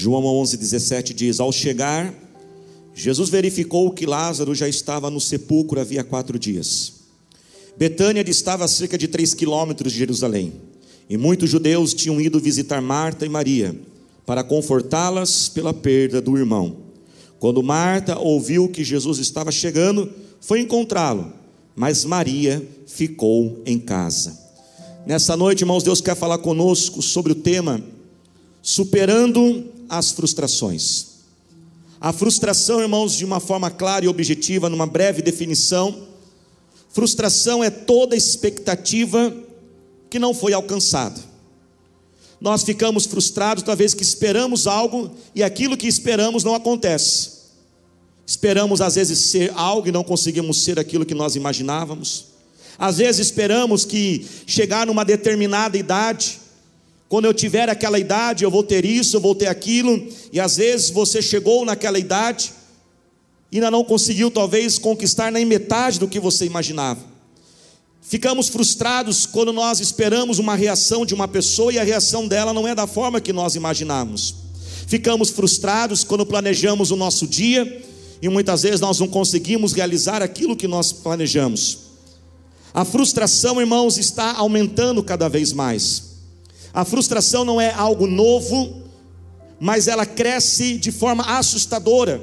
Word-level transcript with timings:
João 0.00 0.22
11:17 0.22 1.12
diz: 1.12 1.40
Ao 1.40 1.52
chegar, 1.52 2.14
Jesus 2.94 3.28
verificou 3.28 3.90
que 3.90 4.06
Lázaro 4.06 4.54
já 4.54 4.66
estava 4.66 5.10
no 5.10 5.20
sepulcro 5.20 5.78
havia 5.78 6.02
quatro 6.02 6.38
dias. 6.38 6.94
Betânia 7.76 8.24
distava 8.24 8.64
a 8.64 8.68
cerca 8.68 8.96
de 8.96 9.06
três 9.06 9.34
quilômetros 9.34 9.92
de 9.92 9.98
Jerusalém, 9.98 10.54
e 11.08 11.18
muitos 11.18 11.50
judeus 11.50 11.92
tinham 11.92 12.18
ido 12.18 12.40
visitar 12.40 12.80
Marta 12.80 13.26
e 13.26 13.28
Maria 13.28 13.78
para 14.24 14.42
confortá-las 14.42 15.50
pela 15.50 15.74
perda 15.74 16.18
do 16.18 16.38
irmão. 16.38 16.76
Quando 17.38 17.62
Marta 17.62 18.18
ouviu 18.18 18.68
que 18.68 18.82
Jesus 18.82 19.18
estava 19.18 19.52
chegando, 19.52 20.10
foi 20.40 20.60
encontrá-lo, 20.60 21.30
mas 21.76 22.06
Maria 22.06 22.66
ficou 22.86 23.60
em 23.66 23.78
casa. 23.78 24.38
Nessa 25.06 25.36
noite, 25.36 25.60
irmãos, 25.60 25.82
Deus 25.82 26.00
quer 26.00 26.16
falar 26.16 26.38
conosco 26.38 27.02
sobre 27.02 27.32
o 27.32 27.34
tema 27.34 27.82
superando 28.62 29.79
as 29.90 30.12
frustrações. 30.12 31.06
A 32.00 32.12
frustração, 32.12 32.80
irmãos, 32.80 33.12
de 33.14 33.24
uma 33.24 33.40
forma 33.40 33.70
clara 33.70 34.04
e 34.04 34.08
objetiva, 34.08 34.70
numa 34.70 34.86
breve 34.86 35.20
definição, 35.20 36.06
frustração 36.88 37.62
é 37.62 37.68
toda 37.68 38.16
expectativa 38.16 39.36
que 40.08 40.18
não 40.18 40.32
foi 40.32 40.54
alcançada. 40.54 41.20
Nós 42.40 42.62
ficamos 42.62 43.04
frustrados 43.04 43.62
toda 43.62 43.76
vez 43.76 43.92
que 43.92 44.02
esperamos 44.02 44.66
algo 44.66 45.10
e 45.34 45.42
aquilo 45.42 45.76
que 45.76 45.86
esperamos 45.86 46.42
não 46.42 46.54
acontece. 46.54 47.40
Esperamos 48.26 48.80
às 48.80 48.94
vezes 48.94 49.18
ser 49.26 49.52
algo 49.54 49.88
e 49.88 49.92
não 49.92 50.04
conseguimos 50.04 50.62
ser 50.62 50.78
aquilo 50.78 51.04
que 51.04 51.14
nós 51.14 51.34
imaginávamos. 51.34 52.26
Às 52.78 52.96
vezes 52.96 53.26
esperamos 53.26 53.84
que 53.84 54.24
chegar 54.46 54.86
numa 54.86 55.04
determinada 55.04 55.76
idade, 55.76 56.40
quando 57.10 57.24
eu 57.24 57.34
tiver 57.34 57.68
aquela 57.68 57.98
idade, 57.98 58.44
eu 58.44 58.50
vou 58.52 58.62
ter 58.62 58.84
isso, 58.84 59.16
eu 59.16 59.20
vou 59.20 59.34
ter 59.34 59.48
aquilo, 59.48 60.00
e 60.32 60.38
às 60.38 60.58
vezes 60.58 60.90
você 60.90 61.20
chegou 61.20 61.64
naquela 61.64 61.98
idade 61.98 62.52
e 63.50 63.56
ainda 63.56 63.68
não 63.68 63.82
conseguiu 63.82 64.30
talvez 64.30 64.78
conquistar 64.78 65.32
nem 65.32 65.44
metade 65.44 65.98
do 65.98 66.06
que 66.06 66.20
você 66.20 66.46
imaginava. 66.46 67.00
Ficamos 68.00 68.48
frustrados 68.48 69.26
quando 69.26 69.52
nós 69.52 69.80
esperamos 69.80 70.38
uma 70.38 70.54
reação 70.54 71.04
de 71.04 71.12
uma 71.12 71.26
pessoa 71.26 71.72
e 71.72 71.80
a 71.80 71.82
reação 71.82 72.28
dela 72.28 72.54
não 72.54 72.68
é 72.68 72.76
da 72.76 72.86
forma 72.86 73.20
que 73.20 73.32
nós 73.32 73.56
imaginamos. 73.56 74.36
Ficamos 74.86 75.30
frustrados 75.30 76.04
quando 76.04 76.24
planejamos 76.24 76.92
o 76.92 76.96
nosso 76.96 77.26
dia 77.26 77.84
e 78.22 78.28
muitas 78.28 78.62
vezes 78.62 78.80
nós 78.80 79.00
não 79.00 79.08
conseguimos 79.08 79.72
realizar 79.72 80.22
aquilo 80.22 80.54
que 80.54 80.68
nós 80.68 80.92
planejamos. 80.92 81.78
A 82.72 82.84
frustração, 82.84 83.60
irmãos, 83.60 83.98
está 83.98 84.32
aumentando 84.34 85.02
cada 85.02 85.28
vez 85.28 85.52
mais. 85.52 86.09
A 86.72 86.84
frustração 86.84 87.44
não 87.44 87.60
é 87.60 87.72
algo 87.72 88.06
novo, 88.06 88.82
mas 89.58 89.88
ela 89.88 90.06
cresce 90.06 90.78
de 90.78 90.92
forma 90.92 91.24
assustadora. 91.24 92.22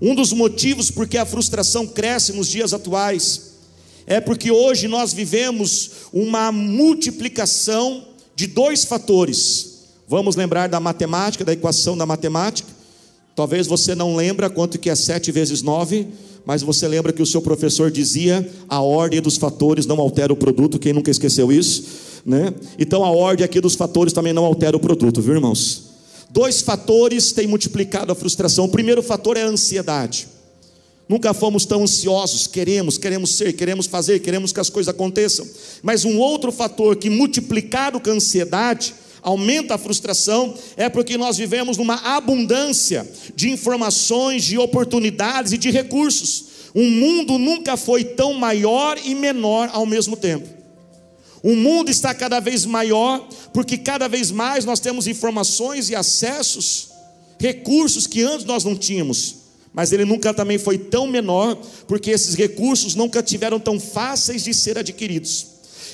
Um 0.00 0.14
dos 0.14 0.32
motivos 0.32 0.90
por 0.90 1.06
que 1.08 1.16
a 1.16 1.26
frustração 1.26 1.86
cresce 1.86 2.32
nos 2.32 2.48
dias 2.48 2.72
atuais 2.74 3.54
é 4.06 4.20
porque 4.20 4.50
hoje 4.50 4.86
nós 4.86 5.12
vivemos 5.12 5.90
uma 6.12 6.52
multiplicação 6.52 8.04
de 8.34 8.46
dois 8.46 8.84
fatores. 8.84 9.74
Vamos 10.06 10.36
lembrar 10.36 10.68
da 10.68 10.78
matemática, 10.78 11.44
da 11.44 11.52
equação 11.52 11.96
da 11.96 12.06
matemática. 12.06 12.68
Talvez 13.34 13.66
você 13.66 13.94
não 13.94 14.14
lembra 14.14 14.48
quanto 14.48 14.78
que 14.78 14.88
é 14.88 14.94
7 14.94 15.32
vezes 15.32 15.60
9, 15.60 16.06
mas 16.44 16.62
você 16.62 16.86
lembra 16.86 17.12
que 17.12 17.22
o 17.22 17.26
seu 17.26 17.42
professor 17.42 17.90
dizia: 17.90 18.48
a 18.68 18.80
ordem 18.80 19.20
dos 19.20 19.36
fatores 19.36 19.84
não 19.84 20.00
altera 20.00 20.32
o 20.32 20.36
produto. 20.36 20.78
Quem 20.78 20.92
nunca 20.92 21.10
esqueceu 21.10 21.50
isso? 21.50 21.84
Né? 22.26 22.52
Então 22.76 23.04
a 23.04 23.10
ordem 23.10 23.44
aqui 23.44 23.60
dos 23.60 23.76
fatores 23.76 24.12
também 24.12 24.32
não 24.32 24.44
altera 24.44 24.76
o 24.76 24.80
produto, 24.80 25.22
viu 25.22 25.34
irmãos? 25.34 25.84
Dois 26.28 26.60
fatores 26.60 27.30
têm 27.30 27.46
multiplicado 27.46 28.10
a 28.10 28.16
frustração. 28.16 28.64
O 28.64 28.68
primeiro 28.68 29.00
fator 29.00 29.36
é 29.36 29.42
a 29.42 29.46
ansiedade. 29.46 30.26
Nunca 31.08 31.32
fomos 31.32 31.64
tão 31.64 31.84
ansiosos, 31.84 32.48
queremos, 32.48 32.98
queremos 32.98 33.36
ser, 33.36 33.52
queremos 33.52 33.86
fazer, 33.86 34.18
queremos 34.18 34.52
que 34.52 34.58
as 34.58 34.68
coisas 34.68 34.92
aconteçam. 34.92 35.46
Mas 35.84 36.04
um 36.04 36.18
outro 36.18 36.50
fator 36.50 36.96
que 36.96 37.08
multiplicado 37.08 38.00
com 38.00 38.10
a 38.10 38.14
ansiedade 38.14 38.92
aumenta 39.22 39.76
a 39.76 39.78
frustração 39.78 40.52
é 40.76 40.88
porque 40.88 41.16
nós 41.16 41.36
vivemos 41.36 41.76
numa 41.76 41.94
abundância 41.94 43.08
de 43.36 43.50
informações, 43.50 44.42
de 44.42 44.58
oportunidades 44.58 45.52
e 45.52 45.58
de 45.58 45.70
recursos. 45.70 46.44
O 46.74 46.82
mundo 46.82 47.38
nunca 47.38 47.76
foi 47.76 48.02
tão 48.02 48.34
maior 48.34 48.98
e 49.04 49.14
menor 49.14 49.70
ao 49.72 49.86
mesmo 49.86 50.16
tempo. 50.16 50.55
O 51.46 51.54
mundo 51.54 51.92
está 51.92 52.12
cada 52.12 52.40
vez 52.40 52.66
maior, 52.66 53.24
porque 53.52 53.78
cada 53.78 54.08
vez 54.08 54.32
mais 54.32 54.64
nós 54.64 54.80
temos 54.80 55.06
informações 55.06 55.88
e 55.88 55.94
acessos, 55.94 56.88
recursos 57.38 58.04
que 58.04 58.20
antes 58.20 58.44
nós 58.44 58.64
não 58.64 58.74
tínhamos. 58.74 59.36
Mas 59.72 59.92
ele 59.92 60.04
nunca 60.04 60.34
também 60.34 60.58
foi 60.58 60.76
tão 60.76 61.06
menor, 61.06 61.54
porque 61.86 62.10
esses 62.10 62.34
recursos 62.34 62.96
nunca 62.96 63.22
tiveram 63.22 63.60
tão 63.60 63.78
fáceis 63.78 64.42
de 64.42 64.52
ser 64.52 64.76
adquiridos. 64.76 65.46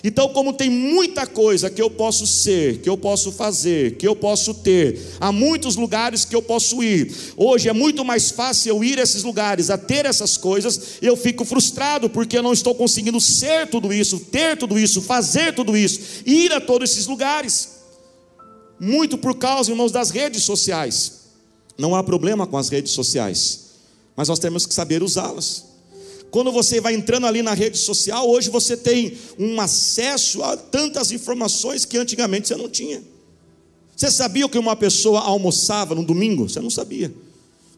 Então, 0.04 0.30
como 0.30 0.52
tem 0.52 0.68
muita 0.68 1.26
coisa 1.26 1.70
que 1.70 1.80
eu 1.80 1.88
posso 1.88 2.26
ser, 2.26 2.80
que 2.80 2.88
eu 2.88 2.96
posso 2.96 3.30
fazer, 3.30 3.96
que 3.96 4.06
eu 4.06 4.16
posso 4.16 4.52
ter, 4.52 5.00
há 5.20 5.30
muitos 5.30 5.76
lugares 5.76 6.24
que 6.24 6.34
eu 6.34 6.42
posso 6.42 6.82
ir. 6.82 7.14
Hoje 7.36 7.68
é 7.68 7.72
muito 7.72 8.04
mais 8.04 8.30
fácil 8.30 8.70
eu 8.70 8.84
ir 8.84 8.98
a 8.98 9.02
esses 9.02 9.22
lugares, 9.22 9.70
a 9.70 9.78
ter 9.78 10.04
essas 10.04 10.36
coisas. 10.36 10.98
Eu 11.00 11.16
fico 11.16 11.44
frustrado 11.44 12.10
porque 12.10 12.36
eu 12.36 12.42
não 12.42 12.52
estou 12.52 12.74
conseguindo 12.74 13.20
ser 13.20 13.68
tudo 13.68 13.92
isso, 13.92 14.18
ter 14.18 14.56
tudo 14.56 14.76
isso, 14.76 15.00
fazer 15.00 15.54
tudo 15.54 15.76
isso, 15.76 16.00
ir 16.26 16.52
a 16.52 16.60
todos 16.60 16.90
esses 16.90 17.06
lugares. 17.06 17.68
Muito 18.80 19.16
por 19.16 19.36
causa, 19.36 19.70
irmãos, 19.70 19.92
das 19.92 20.10
redes 20.10 20.42
sociais. 20.42 21.20
Não 21.78 21.94
há 21.94 22.02
problema 22.02 22.44
com 22.44 22.58
as 22.58 22.68
redes 22.68 22.90
sociais, 22.90 23.60
mas 24.16 24.28
nós 24.28 24.40
temos 24.40 24.66
que 24.66 24.74
saber 24.74 25.00
usá-las. 25.00 25.71
Quando 26.32 26.50
você 26.50 26.80
vai 26.80 26.94
entrando 26.94 27.26
ali 27.26 27.42
na 27.42 27.52
rede 27.52 27.76
social, 27.76 28.26
hoje 28.26 28.48
você 28.48 28.74
tem 28.74 29.18
um 29.38 29.60
acesso 29.60 30.42
a 30.42 30.56
tantas 30.56 31.12
informações 31.12 31.84
que 31.84 31.98
antigamente 31.98 32.48
você 32.48 32.56
não 32.56 32.70
tinha. 32.70 33.02
Você 33.94 34.10
sabia 34.10 34.48
que 34.48 34.58
uma 34.58 34.74
pessoa 34.74 35.20
almoçava 35.20 35.94
no 35.94 36.02
domingo? 36.02 36.48
Você 36.48 36.58
não 36.58 36.70
sabia. 36.70 37.12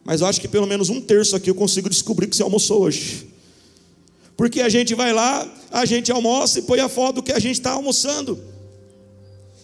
Mas 0.04 0.20
eu 0.20 0.28
acho 0.28 0.40
que 0.40 0.46
pelo 0.46 0.68
menos 0.68 0.88
um 0.88 1.00
terço 1.00 1.34
aqui 1.34 1.50
eu 1.50 1.54
consigo 1.56 1.90
descobrir 1.90 2.28
que 2.28 2.36
você 2.36 2.44
almoçou 2.44 2.82
hoje. 2.82 3.26
Porque 4.36 4.60
a 4.60 4.68
gente 4.68 4.94
vai 4.94 5.12
lá, 5.12 5.52
a 5.72 5.84
gente 5.84 6.12
almoça 6.12 6.60
e 6.60 6.62
põe 6.62 6.78
a 6.78 6.88
foto 6.88 7.16
do 7.16 7.22
que 7.24 7.32
a 7.32 7.40
gente 7.40 7.56
está 7.56 7.72
almoçando. 7.72 8.40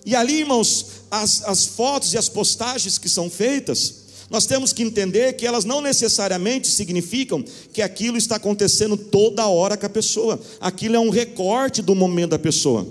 E 0.05 0.17
ali, 0.17 0.41
irmãos, 0.41 0.87
as, 1.09 1.45
as 1.45 1.65
fotos 1.65 2.13
e 2.13 2.19
as 2.19 2.29
postagens 2.29 2.99
que 2.99 3.09
são 3.09 3.31
feitas, 3.31 4.00
nós 4.31 4.47
temos 4.47 4.73
que 4.73 4.85
entender 4.85 5.33
que 5.33 5.45
elas 5.45 5.65
não 5.65 5.81
necessariamente 5.81 6.69
significam 6.69 7.45
que 7.73 7.83
aquilo 7.83 8.17
está 8.17 8.37
acontecendo 8.37 8.97
toda 8.97 9.47
hora 9.49 9.77
com 9.77 9.87
a 9.87 9.91
pessoa. 9.91 10.41
Aquilo 10.61 10.95
é 10.95 11.01
um 11.01 11.11
recorte 11.11 11.83
do 11.83 11.97
momento 11.97 12.31
da 12.31 12.39
pessoa. 12.39 12.87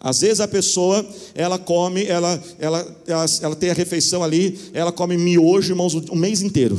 Às 0.00 0.22
vezes 0.22 0.40
a 0.40 0.48
pessoa, 0.48 1.06
ela 1.34 1.58
come, 1.58 2.04
ela, 2.06 2.42
ela, 2.58 2.96
ela, 3.06 3.26
ela 3.40 3.54
tem 3.54 3.70
a 3.70 3.74
refeição 3.74 4.24
ali, 4.24 4.58
ela 4.72 4.90
come 4.90 5.16
miojo, 5.16 5.72
irmãos, 5.72 5.94
o 5.94 6.16
mês 6.16 6.42
inteiro. 6.42 6.76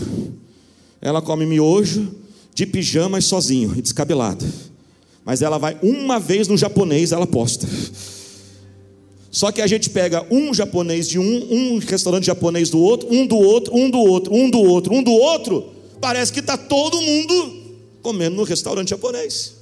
Ela 1.00 1.22
come 1.22 1.46
miojo 1.46 2.12
de 2.54 2.66
pijama 2.66 3.18
e 3.18 3.22
sozinho, 3.22 3.74
e 3.78 3.82
descabelado. 3.82 4.46
Mas 5.24 5.42
ela 5.42 5.58
vai 5.58 5.78
uma 5.82 6.20
vez 6.20 6.48
no 6.50 6.58
japonês, 6.58 7.14
ela 7.14 7.26
posta. 7.28 7.66
Só 9.32 9.50
que 9.50 9.62
a 9.62 9.68
gente 9.68 9.90
pega 9.90 10.26
um 10.30 10.54
japonês 10.54 11.08
de 11.08 11.18
um, 11.18 11.24
um 11.24 11.78
restaurante 11.78 12.26
japonês 12.26 12.70
do 12.70 12.80
outro, 12.80 13.08
um 13.10 13.26
do 13.26 13.38
outro, 13.38 13.74
um 13.74 13.90
do 13.90 14.00
outro, 14.00 14.34
um 14.36 14.50
do 14.50 14.60
outro, 14.60 14.94
um 14.94 15.02
do 15.02 15.14
outro. 15.14 15.72
Parece 16.02 16.34
que 16.34 16.42
está 16.42 16.58
todo 16.58 17.02
mundo 17.02 17.62
comendo 18.02 18.36
no 18.36 18.44
restaurante 18.44 18.90
japonês. 18.90 19.62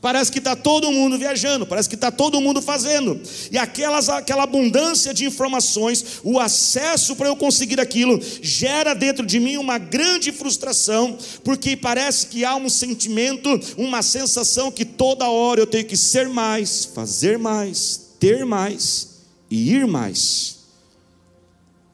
Parece 0.00 0.30
que 0.30 0.38
está 0.38 0.54
todo 0.54 0.92
mundo 0.92 1.18
viajando, 1.18 1.66
parece 1.66 1.88
que 1.88 1.94
está 1.94 2.10
todo 2.10 2.40
mundo 2.40 2.62
fazendo. 2.62 3.20
E 3.50 3.58
aquelas, 3.58 4.08
aquela 4.08 4.44
abundância 4.44 5.12
de 5.12 5.24
informações, 5.24 6.20
o 6.22 6.38
acesso 6.38 7.16
para 7.16 7.28
eu 7.28 7.36
conseguir 7.36 7.80
aquilo, 7.80 8.20
gera 8.40 8.94
dentro 8.94 9.26
de 9.26 9.40
mim 9.40 9.56
uma 9.56 9.78
grande 9.78 10.30
frustração, 10.30 11.18
porque 11.42 11.76
parece 11.76 12.26
que 12.26 12.44
há 12.44 12.54
um 12.54 12.68
sentimento, 12.68 13.48
uma 13.76 14.02
sensação 14.02 14.70
que 14.70 14.84
toda 14.84 15.28
hora 15.28 15.60
eu 15.60 15.66
tenho 15.66 15.84
que 15.84 15.96
ser 15.96 16.28
mais, 16.28 16.84
fazer 16.84 17.36
mais, 17.36 18.07
ter 18.18 18.44
mais 18.44 19.18
e 19.50 19.72
ir 19.72 19.86
mais. 19.86 20.58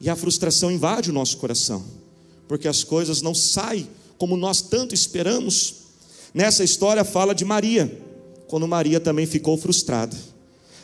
E 0.00 0.10
a 0.10 0.16
frustração 0.16 0.70
invade 0.70 1.10
o 1.10 1.12
nosso 1.12 1.36
coração, 1.38 1.84
porque 2.46 2.68
as 2.68 2.84
coisas 2.84 3.22
não 3.22 3.34
saem 3.34 3.88
como 4.18 4.36
nós 4.36 4.60
tanto 4.60 4.94
esperamos. 4.94 5.74
Nessa 6.32 6.64
história 6.64 7.04
fala 7.04 7.34
de 7.34 7.44
Maria, 7.44 8.00
quando 8.48 8.68
Maria 8.68 9.00
também 9.00 9.26
ficou 9.26 9.56
frustrada. 9.56 10.16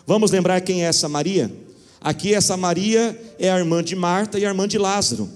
Vamos 0.06 0.30
lembrar 0.30 0.60
quem 0.60 0.84
é 0.84 0.88
essa 0.88 1.08
Maria? 1.08 1.52
Aqui, 2.00 2.34
essa 2.34 2.56
Maria 2.56 3.20
é 3.38 3.50
a 3.50 3.58
irmã 3.58 3.84
de 3.84 3.94
Marta 3.94 4.38
e 4.38 4.46
a 4.46 4.48
irmã 4.48 4.66
de 4.66 4.78
Lázaro. 4.78 5.28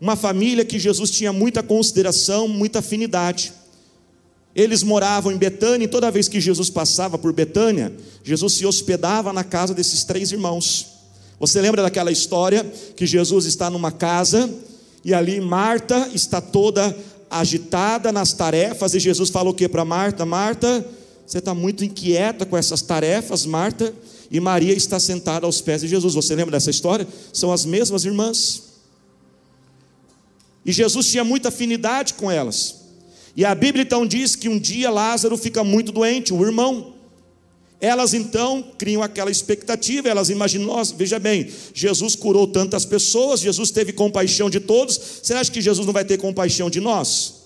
Uma 0.00 0.14
família 0.14 0.64
que 0.64 0.78
Jesus 0.78 1.10
tinha 1.10 1.32
muita 1.32 1.62
consideração, 1.62 2.46
muita 2.46 2.78
afinidade. 2.78 3.52
Eles 4.54 4.82
moravam 4.82 5.30
em 5.30 5.36
Betânia 5.36 5.84
e 5.84 5.88
toda 5.88 6.10
vez 6.10 6.28
que 6.28 6.40
Jesus 6.40 6.68
passava 6.68 7.16
por 7.16 7.32
Betânia, 7.32 7.92
Jesus 8.24 8.54
se 8.54 8.66
hospedava 8.66 9.32
na 9.32 9.44
casa 9.44 9.72
desses 9.72 10.04
três 10.04 10.32
irmãos. 10.32 10.86
Você 11.38 11.60
lembra 11.60 11.82
daquela 11.82 12.10
história 12.10 12.64
que 12.96 13.06
Jesus 13.06 13.46
está 13.46 13.70
numa 13.70 13.92
casa 13.92 14.50
e 15.04 15.14
ali 15.14 15.40
Marta 15.40 16.10
está 16.12 16.40
toda 16.40 16.96
agitada 17.30 18.10
nas 18.10 18.32
tarefas 18.32 18.94
e 18.94 19.00
Jesus 19.00 19.30
fala 19.30 19.50
o 19.50 19.54
que 19.54 19.68
para 19.68 19.84
Marta? 19.84 20.26
Marta, 20.26 20.84
você 21.24 21.38
está 21.38 21.54
muito 21.54 21.84
inquieta 21.84 22.44
com 22.44 22.56
essas 22.56 22.82
tarefas, 22.82 23.46
Marta, 23.46 23.94
e 24.30 24.40
Maria 24.40 24.74
está 24.74 24.98
sentada 24.98 25.46
aos 25.46 25.60
pés 25.60 25.80
de 25.80 25.88
Jesus. 25.88 26.14
Você 26.14 26.34
lembra 26.34 26.52
dessa 26.52 26.70
história? 26.70 27.06
São 27.32 27.52
as 27.52 27.64
mesmas 27.64 28.04
irmãs. 28.04 28.64
E 30.66 30.72
Jesus 30.72 31.06
tinha 31.06 31.24
muita 31.24 31.48
afinidade 31.48 32.14
com 32.14 32.30
elas. 32.30 32.79
E 33.36 33.44
a 33.44 33.54
Bíblia 33.54 33.82
então 33.82 34.06
diz 34.06 34.34
que 34.34 34.48
um 34.48 34.58
dia 34.58 34.90
Lázaro 34.90 35.36
fica 35.36 35.62
muito 35.62 35.92
doente, 35.92 36.32
o 36.32 36.44
irmão. 36.44 36.94
Elas 37.80 38.12
então 38.12 38.62
criam 38.76 39.02
aquela 39.02 39.30
expectativa, 39.30 40.08
elas 40.08 40.28
imaginam, 40.28 40.66
nossa, 40.66 40.94
veja 40.94 41.18
bem, 41.18 41.48
Jesus 41.72 42.14
curou 42.14 42.46
tantas 42.46 42.84
pessoas, 42.84 43.40
Jesus 43.40 43.70
teve 43.70 43.92
compaixão 43.92 44.50
de 44.50 44.60
todos, 44.60 45.00
você 45.22 45.32
acha 45.32 45.50
que 45.50 45.62
Jesus 45.62 45.86
não 45.86 45.92
vai 45.92 46.04
ter 46.04 46.18
compaixão 46.18 46.68
de 46.68 46.78
nós? 46.78 47.36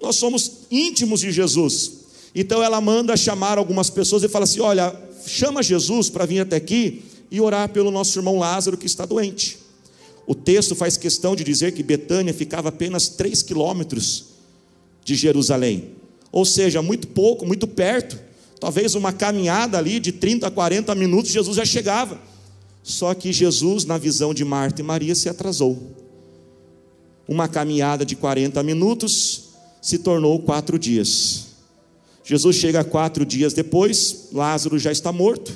Nós 0.00 0.16
somos 0.16 0.52
íntimos 0.70 1.20
de 1.20 1.32
Jesus. 1.32 1.92
Então 2.34 2.62
ela 2.62 2.80
manda 2.80 3.16
chamar 3.16 3.56
algumas 3.56 3.88
pessoas 3.88 4.22
e 4.22 4.28
fala 4.28 4.44
assim: 4.44 4.60
olha, 4.60 4.94
chama 5.26 5.62
Jesus 5.62 6.10
para 6.10 6.26
vir 6.26 6.40
até 6.40 6.56
aqui 6.56 7.02
e 7.30 7.40
orar 7.40 7.68
pelo 7.70 7.90
nosso 7.90 8.18
irmão 8.18 8.38
Lázaro 8.38 8.76
que 8.76 8.86
está 8.86 9.06
doente. 9.06 9.58
O 10.26 10.34
texto 10.34 10.74
faz 10.74 10.96
questão 10.96 11.34
de 11.34 11.42
dizer 11.42 11.72
que 11.72 11.82
Betânia 11.82 12.32
ficava 12.32 12.68
apenas 12.68 13.08
3 13.08 13.42
quilômetros 13.42 14.29
de 15.10 15.16
Jerusalém, 15.16 15.90
ou 16.30 16.44
seja, 16.44 16.80
muito 16.80 17.08
pouco, 17.08 17.44
muito 17.44 17.66
perto. 17.66 18.16
Talvez 18.60 18.94
uma 18.94 19.12
caminhada 19.12 19.76
ali 19.76 19.98
de 19.98 20.12
30 20.12 20.46
a 20.46 20.50
40 20.52 20.94
minutos, 20.94 21.32
Jesus 21.32 21.56
já 21.56 21.64
chegava. 21.64 22.16
Só 22.80 23.12
que 23.12 23.32
Jesus, 23.32 23.84
na 23.84 23.98
visão 23.98 24.32
de 24.32 24.44
Marta 24.44 24.80
e 24.80 24.84
Maria, 24.84 25.16
se 25.16 25.28
atrasou. 25.28 25.96
Uma 27.26 27.48
caminhada 27.48 28.04
de 28.04 28.14
40 28.14 28.62
minutos 28.62 29.48
se 29.82 29.98
tornou 29.98 30.38
quatro 30.38 30.78
dias. 30.78 31.46
Jesus 32.22 32.54
chega 32.54 32.84
quatro 32.84 33.26
dias 33.26 33.52
depois, 33.52 34.28
Lázaro 34.32 34.78
já 34.78 34.92
está 34.92 35.10
morto. 35.10 35.52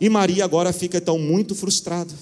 E 0.00 0.08
Maria 0.08 0.46
agora 0.46 0.72
fica 0.72 0.96
então 0.96 1.18
muito 1.18 1.54
frustrada. 1.54 2.14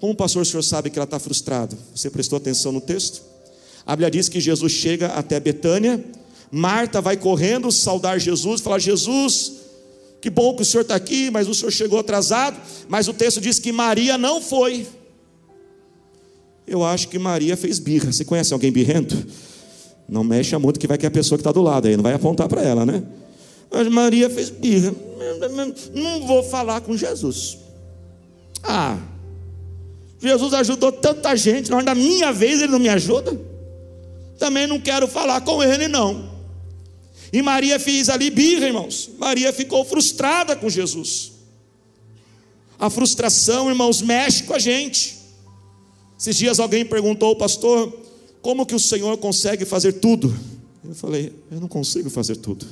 Como 0.00 0.16
pastor 0.16 0.42
o 0.42 0.44
senhor 0.44 0.62
sabe 0.62 0.90
que 0.90 0.98
ela 0.98 1.04
está 1.04 1.20
frustrada? 1.20 1.78
Você 1.94 2.10
prestou 2.10 2.36
atenção 2.36 2.72
no 2.72 2.80
texto? 2.80 3.31
A 3.86 3.96
Bíblia 3.96 4.10
diz 4.10 4.28
que 4.28 4.40
Jesus 4.40 4.72
chega 4.72 5.08
até 5.08 5.40
Betânia, 5.40 6.04
Marta 6.50 7.00
vai 7.00 7.16
correndo 7.16 7.72
saudar 7.72 8.20
Jesus, 8.20 8.60
falar: 8.60 8.78
Jesus, 8.78 9.52
que 10.20 10.28
bom 10.28 10.54
que 10.54 10.60
o 10.60 10.64
senhor 10.64 10.82
está 10.82 10.94
aqui, 10.94 11.30
mas 11.30 11.48
o 11.48 11.54
senhor 11.54 11.70
chegou 11.70 11.98
atrasado. 11.98 12.60
Mas 12.88 13.08
o 13.08 13.14
texto 13.14 13.40
diz 13.40 13.58
que 13.58 13.72
Maria 13.72 14.18
não 14.18 14.42
foi. 14.42 14.86
Eu 16.66 16.84
acho 16.84 17.08
que 17.08 17.18
Maria 17.18 17.56
fez 17.56 17.78
birra. 17.78 18.12
Você 18.12 18.24
conhece 18.24 18.52
alguém 18.52 18.70
birrento? 18.70 19.16
Não 20.06 20.22
mexa 20.22 20.58
muito 20.58 20.78
que 20.78 20.86
vai 20.86 20.98
que 20.98 21.06
é 21.06 21.08
a 21.08 21.10
pessoa 21.10 21.38
que 21.38 21.40
está 21.40 21.50
do 21.50 21.62
lado 21.62 21.88
aí, 21.88 21.96
não 21.96 22.02
vai 22.02 22.12
apontar 22.12 22.48
para 22.48 22.62
ela, 22.62 22.84
né? 22.84 23.02
Mas 23.70 23.88
Maria 23.88 24.28
fez 24.28 24.50
birra. 24.50 24.94
Não 25.94 26.26
vou 26.26 26.42
falar 26.42 26.82
com 26.82 26.94
Jesus. 26.94 27.58
Ah, 28.62 28.98
Jesus 30.20 30.52
ajudou 30.52 30.92
tanta 30.92 31.34
gente, 31.34 31.70
na 31.70 31.76
hora 31.76 31.86
da 31.86 31.94
minha 31.94 32.30
vez 32.30 32.60
ele 32.60 32.72
não 32.72 32.78
me 32.78 32.90
ajuda. 32.90 33.51
Também 34.42 34.66
não 34.66 34.80
quero 34.80 35.06
falar 35.06 35.40
com 35.42 35.62
ele, 35.62 35.86
não. 35.86 36.28
E 37.32 37.40
Maria 37.40 37.78
fez 37.78 38.08
ali 38.08 38.28
birra, 38.28 38.66
irmãos. 38.66 39.08
Maria 39.16 39.52
ficou 39.52 39.84
frustrada 39.84 40.56
com 40.56 40.68
Jesus. 40.68 41.30
A 42.76 42.90
frustração, 42.90 43.68
irmãos, 43.68 44.02
mexe 44.02 44.42
com 44.42 44.52
a 44.52 44.58
gente. 44.58 45.16
Esses 46.18 46.36
dias 46.36 46.58
alguém 46.58 46.84
perguntou, 46.84 47.36
pastor, 47.36 47.96
como 48.42 48.66
que 48.66 48.74
o 48.74 48.80
Senhor 48.80 49.16
consegue 49.18 49.64
fazer 49.64 49.92
tudo? 49.92 50.36
Eu 50.84 50.96
falei, 50.96 51.32
eu 51.48 51.60
não 51.60 51.68
consigo 51.68 52.10
fazer 52.10 52.34
tudo. 52.34 52.66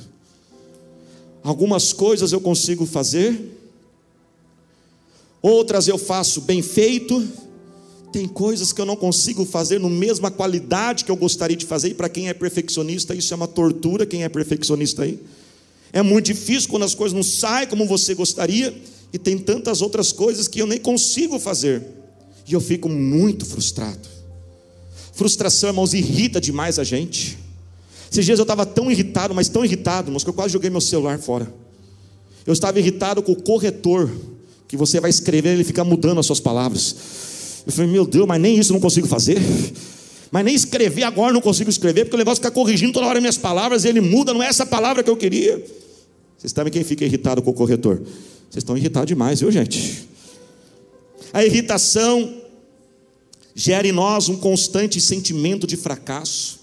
Algumas 1.41 1.93
coisas 1.93 2.33
eu 2.33 2.41
consigo 2.41 2.85
fazer, 2.85 3.57
outras 5.41 5.87
eu 5.87 5.97
faço 5.97 6.41
bem 6.41 6.61
feito, 6.61 7.25
tem 8.11 8.27
coisas 8.27 8.73
que 8.73 8.81
eu 8.81 8.85
não 8.85 8.95
consigo 8.95 9.45
fazer 9.45 9.79
no 9.79 9.89
mesma 9.89 10.29
qualidade 10.29 11.05
que 11.05 11.11
eu 11.11 11.15
gostaria 11.15 11.55
de 11.55 11.65
fazer, 11.65 11.89
e 11.89 11.93
para 11.93 12.09
quem 12.09 12.29
é 12.29 12.33
perfeccionista, 12.33 13.15
isso 13.15 13.33
é 13.33 13.37
uma 13.37 13.47
tortura. 13.47 14.05
Quem 14.05 14.23
é 14.23 14.29
perfeccionista 14.29 15.03
aí? 15.03 15.19
É 15.93 16.01
muito 16.01 16.27
difícil 16.27 16.69
quando 16.69 16.83
as 16.83 16.95
coisas 16.95 17.15
não 17.15 17.23
saem 17.23 17.67
como 17.67 17.85
você 17.85 18.13
gostaria, 18.13 18.73
e 19.13 19.17
tem 19.17 19.37
tantas 19.37 19.81
outras 19.81 20.11
coisas 20.11 20.47
que 20.47 20.61
eu 20.61 20.67
nem 20.67 20.79
consigo 20.79 21.37
fazer, 21.39 21.83
e 22.47 22.53
eu 22.53 22.61
fico 22.61 22.87
muito 22.87 23.45
frustrado. 23.45 24.07
Frustração, 25.13 25.69
irmãos, 25.69 25.93
irrita 25.93 26.39
demais 26.39 26.79
a 26.79 26.83
gente. 26.83 27.37
Esses 28.11 28.25
dias 28.25 28.39
eu 28.39 28.43
estava 28.43 28.65
tão 28.65 28.89
irritado, 28.89 29.33
mas 29.33 29.47
tão 29.49 29.63
irritado, 29.63 30.07
irmãos, 30.07 30.23
que 30.23 30.29
eu 30.29 30.33
quase 30.33 30.53
joguei 30.53 30.69
meu 30.69 30.81
celular 30.81 31.19
fora. 31.19 31.53
Eu 32.45 32.53
estava 32.53 32.79
irritado 32.79 33.21
com 33.21 33.33
o 33.33 33.41
corretor 33.41 34.09
que 34.67 34.77
você 34.77 34.99
vai 34.99 35.09
escrever, 35.09 35.53
ele 35.53 35.63
fica 35.63 35.83
mudando 35.83 36.19
as 36.19 36.25
suas 36.25 36.39
palavras. 36.39 36.95
Eu 37.65 37.71
falei, 37.71 37.91
meu 37.91 38.05
Deus, 38.05 38.27
mas 38.27 38.41
nem 38.41 38.57
isso 38.57 38.71
eu 38.71 38.75
não 38.75 38.81
consigo 38.81 39.07
fazer. 39.07 39.37
Mas 40.31 40.45
nem 40.45 40.55
escrever 40.55 41.03
agora 41.03 41.33
não 41.33 41.41
consigo 41.41 41.69
escrever, 41.69 42.05
porque 42.05 42.15
o 42.15 42.17
negócio 42.17 42.37
fica 42.37 42.49
corrigindo 42.49 42.93
toda 42.93 43.05
hora 43.05 43.19
minhas 43.19 43.37
palavras 43.37 43.83
e 43.83 43.89
ele 43.89 43.99
muda, 43.99 44.33
não 44.33 44.41
é 44.41 44.47
essa 44.47 44.65
palavra 44.65 45.03
que 45.03 45.09
eu 45.09 45.17
queria. 45.17 45.61
Vocês 46.37 46.53
sabem 46.53 46.71
quem 46.71 46.83
fica 46.83 47.03
irritado 47.03 47.41
com 47.41 47.51
o 47.51 47.53
corretor? 47.53 47.97
Vocês 48.49 48.63
estão 48.63 48.77
irritados 48.77 49.07
demais, 49.07 49.41
viu, 49.41 49.51
gente? 49.51 50.07
A 51.33 51.43
irritação 51.43 52.33
gera 53.53 53.85
em 53.85 53.91
nós 53.91 54.29
um 54.29 54.37
constante 54.37 55.01
sentimento 55.01 55.67
de 55.67 55.75
fracasso 55.75 56.60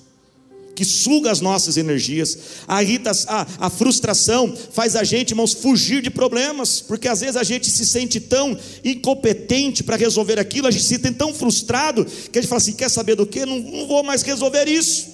que 0.79 0.85
suga 0.85 1.33
as 1.33 1.41
nossas 1.41 1.77
energias. 1.77 2.39
A, 2.69 2.79
a, 2.79 3.67
a 3.67 3.69
frustração 3.69 4.57
faz 4.71 4.95
a 4.95 5.03
gente, 5.03 5.31
irmãos, 5.33 5.53
fugir 5.53 6.01
de 6.01 6.09
problemas, 6.09 6.81
porque 6.81 7.09
às 7.09 7.19
vezes 7.19 7.35
a 7.35 7.43
gente 7.43 7.69
se 7.69 7.85
sente 7.85 8.21
tão 8.21 8.57
incompetente 8.85 9.83
para 9.83 9.97
resolver 9.97 10.39
aquilo, 10.39 10.69
a 10.69 10.71
gente 10.71 10.85
se 10.85 10.91
sente 10.91 11.11
tão 11.15 11.35
frustrado, 11.35 12.05
que 12.05 12.39
a 12.39 12.41
gente 12.41 12.49
fala 12.49 12.61
assim: 12.61 12.75
quer 12.75 12.89
saber 12.89 13.17
do 13.17 13.27
que? 13.27 13.45
Não, 13.45 13.59
não 13.59 13.89
vou 13.89 14.05
mais 14.05 14.23
resolver 14.23 14.69
isso. 14.69 15.09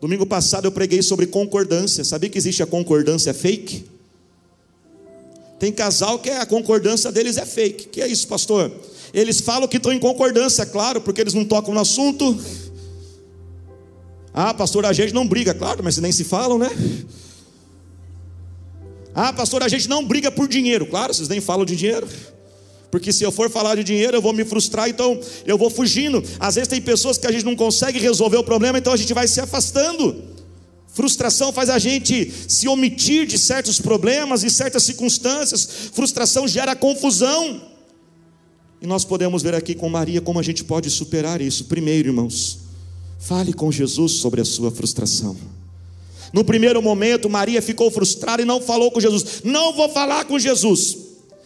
Domingo 0.00 0.24
passado 0.24 0.64
eu 0.64 0.72
preguei 0.72 1.02
sobre 1.02 1.26
concordância. 1.26 2.02
Sabia 2.02 2.30
que 2.30 2.38
existe 2.38 2.62
a 2.62 2.66
concordância 2.66 3.34
fake? 3.34 3.84
Tem 5.58 5.70
casal 5.70 6.18
que 6.20 6.30
a 6.30 6.46
concordância 6.46 7.12
deles 7.12 7.36
é 7.36 7.44
fake. 7.44 7.88
Que 7.88 8.00
é 8.00 8.08
isso, 8.08 8.26
pastor? 8.26 8.72
Eles 9.12 9.42
falam 9.42 9.68
que 9.68 9.76
estão 9.76 9.92
em 9.92 9.98
concordância, 9.98 10.64
claro, 10.64 11.02
porque 11.02 11.20
eles 11.20 11.34
não 11.34 11.44
tocam 11.44 11.74
no 11.74 11.80
assunto 11.80 12.34
ah, 14.32 14.54
pastor, 14.54 14.86
a 14.86 14.92
gente 14.92 15.12
não 15.12 15.26
briga, 15.26 15.52
claro, 15.52 15.82
mas 15.82 15.98
nem 15.98 16.12
se 16.12 16.24
falam, 16.24 16.58
né? 16.58 16.70
Ah, 19.14 19.32
pastor, 19.32 19.62
a 19.62 19.68
gente 19.68 19.88
não 19.88 20.04
briga 20.06 20.30
por 20.30 20.46
dinheiro, 20.46 20.86
claro, 20.86 21.12
vocês 21.12 21.28
nem 21.28 21.40
falam 21.40 21.64
de 21.64 21.74
dinheiro. 21.74 22.08
Porque 22.90 23.12
se 23.12 23.22
eu 23.22 23.30
for 23.30 23.48
falar 23.48 23.76
de 23.76 23.84
dinheiro, 23.84 24.16
eu 24.16 24.22
vou 24.22 24.32
me 24.32 24.44
frustrar, 24.44 24.88
então 24.88 25.18
eu 25.46 25.56
vou 25.56 25.70
fugindo. 25.70 26.22
Às 26.38 26.56
vezes 26.56 26.68
tem 26.68 26.80
pessoas 26.80 27.18
que 27.18 27.26
a 27.26 27.32
gente 27.32 27.44
não 27.44 27.54
consegue 27.54 27.98
resolver 27.98 28.36
o 28.36 28.44
problema, 28.44 28.78
então 28.78 28.92
a 28.92 28.96
gente 28.96 29.14
vai 29.14 29.28
se 29.28 29.40
afastando. 29.40 30.24
Frustração 30.92 31.52
faz 31.52 31.70
a 31.70 31.78
gente 31.78 32.32
se 32.48 32.66
omitir 32.66 33.26
de 33.26 33.38
certos 33.38 33.80
problemas 33.80 34.42
e 34.42 34.50
certas 34.50 34.82
circunstâncias. 34.82 35.68
Frustração 35.92 36.48
gera 36.48 36.74
confusão. 36.74 37.62
E 38.82 38.86
nós 38.86 39.04
podemos 39.04 39.42
ver 39.42 39.54
aqui 39.54 39.74
com 39.74 39.88
Maria 39.88 40.20
como 40.20 40.40
a 40.40 40.42
gente 40.42 40.64
pode 40.64 40.90
superar 40.90 41.40
isso. 41.40 41.66
Primeiro, 41.66 42.08
irmãos, 42.08 42.69
Fale 43.20 43.52
com 43.52 43.70
Jesus 43.70 44.12
sobre 44.12 44.40
a 44.40 44.44
sua 44.44 44.70
frustração. 44.70 45.36
No 46.32 46.42
primeiro 46.42 46.80
momento, 46.80 47.28
Maria 47.28 47.60
ficou 47.60 47.90
frustrada 47.90 48.40
e 48.40 48.46
não 48.46 48.60
falou 48.60 48.90
com 48.90 48.98
Jesus. 48.98 49.42
Não 49.44 49.74
vou 49.74 49.88
falar 49.90 50.24
com 50.24 50.38
Jesus. 50.38 50.96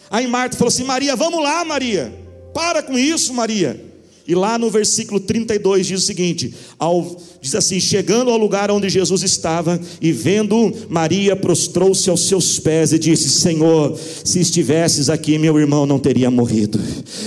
Aí 0.09 0.27
Marta 0.27 0.57
falou 0.57 0.69
assim: 0.69 0.85
Maria, 0.85 1.17
vamos 1.17 1.43
lá, 1.43 1.65
Maria. 1.65 2.15
Para 2.55 2.83
com 2.83 2.97
isso, 2.97 3.35
Maria. 3.35 3.93
E 4.27 4.35
lá 4.35 4.57
no 4.57 4.71
versículo 4.71 5.19
32 5.19 5.87
diz 5.87 6.03
o 6.03 6.07
seguinte: 6.07 6.55
ao, 6.79 7.17
diz 7.41 7.55
assim: 7.55 7.81
chegando 7.81 8.31
ao 8.31 8.39
lugar 8.39 8.71
onde 8.71 8.89
Jesus 8.89 9.23
estava 9.23 9.81
e 10.01 10.13
vendo 10.13 10.73
Maria, 10.89 11.35
prostrou-se 11.35 12.09
aos 12.09 12.29
seus 12.29 12.61
pés 12.61 12.93
e 12.93 12.99
disse: 12.99 13.29
Senhor, 13.29 13.99
se 14.25 14.39
estivesses 14.39 15.11
aqui, 15.11 15.39
meu 15.39 15.59
irmão 15.59 15.87
não 15.87 15.99
teria 15.99 16.31
morrido. 16.31 16.79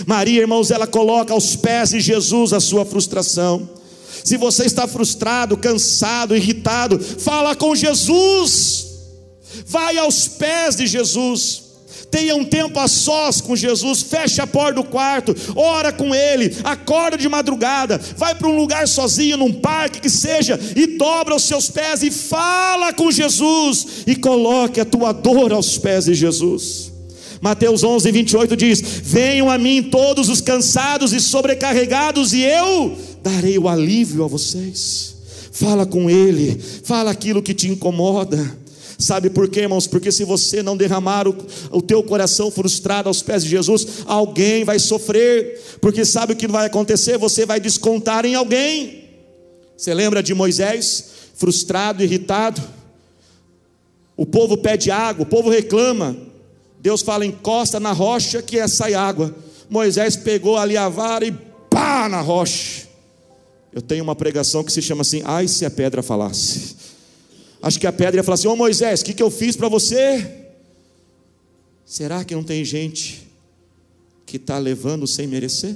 Maria, 0.06 0.42
irmãos, 0.42 0.72
ela 0.72 0.88
coloca 0.88 1.34
aos 1.34 1.56
pés 1.56 1.90
de 1.90 2.00
Jesus 2.00 2.54
a 2.54 2.60
sua 2.60 2.86
frustração. 2.86 3.77
Se 4.28 4.36
você 4.36 4.66
está 4.66 4.86
frustrado, 4.86 5.56
cansado, 5.56 6.36
irritado, 6.36 7.00
fala 7.00 7.56
com 7.56 7.74
Jesus. 7.74 8.86
Vai 9.66 9.98
aos 9.98 10.28
pés 10.28 10.76
de 10.76 10.86
Jesus. 10.86 11.64
Tenha 12.12 12.36
um 12.36 12.44
tempo 12.44 12.78
a 12.78 12.90
sós 12.90 13.40
com 13.40 13.56
Jesus, 13.56 14.02
feche 14.02 14.42
a 14.42 14.48
porta 14.48 14.74
do 14.74 14.84
quarto, 14.84 15.34
ora 15.56 15.94
com 15.94 16.14
Ele, 16.14 16.58
acorda 16.66 17.18
de 17.18 17.30
madrugada, 17.30 18.02
vai 18.18 18.36
para 18.36 18.48
um 18.48 18.56
lugar 18.56 18.86
sozinho, 18.88 19.38
num 19.38 19.54
parque 19.54 20.02
que 20.02 20.10
seja, 20.10 20.60
e 20.76 20.98
dobra 20.98 21.36
os 21.36 21.44
seus 21.44 21.70
pés 21.70 22.04
e 22.04 22.12
fala 22.12 22.92
com 22.92 23.10
Jesus, 23.10 24.04
e 24.06 24.16
coloque 24.16 24.82
a 24.82 24.86
tua 24.86 25.14
dor 25.14 25.54
aos 25.54 25.78
pés 25.78 26.06
de 26.06 26.14
Jesus. 26.14 26.92
Mateus 27.42 27.84
11, 27.84 28.12
28 28.12 28.58
diz: 28.58 28.82
Venham 28.82 29.50
a 29.50 29.58
mim 29.58 29.84
todos 29.84 30.28
os 30.30 30.42
cansados 30.42 31.14
e 31.14 31.20
sobrecarregados, 31.20 32.34
e 32.34 32.42
eu 32.42 32.98
darei 33.22 33.58
o 33.58 33.68
alívio 33.68 34.24
a 34.24 34.28
vocês. 34.28 35.16
Fala 35.52 35.86
com 35.86 36.10
Ele, 36.10 36.60
fala 36.84 37.12
aquilo 37.12 37.42
que 37.42 37.54
te 37.54 37.68
incomoda. 37.68 38.58
Sabe 38.98 39.30
por 39.30 39.48
quê, 39.48 39.62
irmãos? 39.62 39.86
Porque 39.86 40.12
se 40.12 40.24
você 40.24 40.64
não 40.64 40.76
derramar 40.76 41.28
o, 41.28 41.36
o 41.72 41.82
teu 41.82 42.02
coração 42.02 42.50
frustrado 42.50 43.08
aos 43.08 43.22
pés 43.22 43.44
de 43.44 43.50
Jesus, 43.50 43.88
alguém 44.06 44.64
vai 44.64 44.80
sofrer. 44.80 45.62
Porque 45.80 46.04
sabe 46.04 46.34
o 46.34 46.36
que 46.36 46.48
vai 46.48 46.66
acontecer? 46.66 47.18
Você 47.18 47.46
vai 47.46 47.60
descontar 47.60 48.26
em 48.26 48.34
alguém. 48.34 49.06
Você 49.76 49.94
lembra 49.94 50.24
de 50.24 50.34
Moisés, 50.34 51.06
frustrado, 51.36 52.04
irritado? 52.04 52.62
O 54.16 54.26
povo 54.26 54.58
pede 54.58 54.90
água, 54.90 55.24
o 55.24 55.30
povo 55.30 55.50
reclama. 55.50 56.18
Deus 56.80 57.04
fala: 57.04 57.24
encosta 57.24 57.80
na 57.80 57.92
rocha 57.92 58.42
que 58.42 58.58
é 58.58 58.68
sai 58.68 58.96
água. 58.96 59.36
Moisés 59.70 60.16
pegou 60.16 60.58
ali 60.58 60.76
a 60.76 60.90
vara 60.90 61.24
e 61.26 61.32
pá 61.70 62.10
na 62.10 62.22
rocha. 62.22 62.87
Eu 63.72 63.82
tenho 63.82 64.04
uma 64.04 64.16
pregação 64.16 64.64
que 64.64 64.72
se 64.72 64.82
chama 64.82 65.02
assim: 65.02 65.22
ai 65.26 65.48
se 65.48 65.66
a 65.66 65.70
pedra 65.70 66.02
falasse. 66.02 66.76
Acho 67.62 67.80
que 67.80 67.88
a 67.88 67.92
pedra 67.92 68.18
ia 68.18 68.24
falar 68.24 68.36
assim: 68.36 68.48
Ô 68.48 68.56
Moisés, 68.56 69.02
o 69.02 69.06
que, 69.06 69.14
que 69.14 69.24
eu 69.24 69.32
fiz 69.32 69.56
para 69.56 69.70
você? 69.70 70.46
Será 71.86 72.24
que 72.24 72.36
não 72.36 72.44
tem 72.44 72.66
gente 72.66 73.28
que 74.26 74.38
está 74.38 74.58
levando 74.58 75.08
sem 75.08 75.26
merecer? 75.26 75.76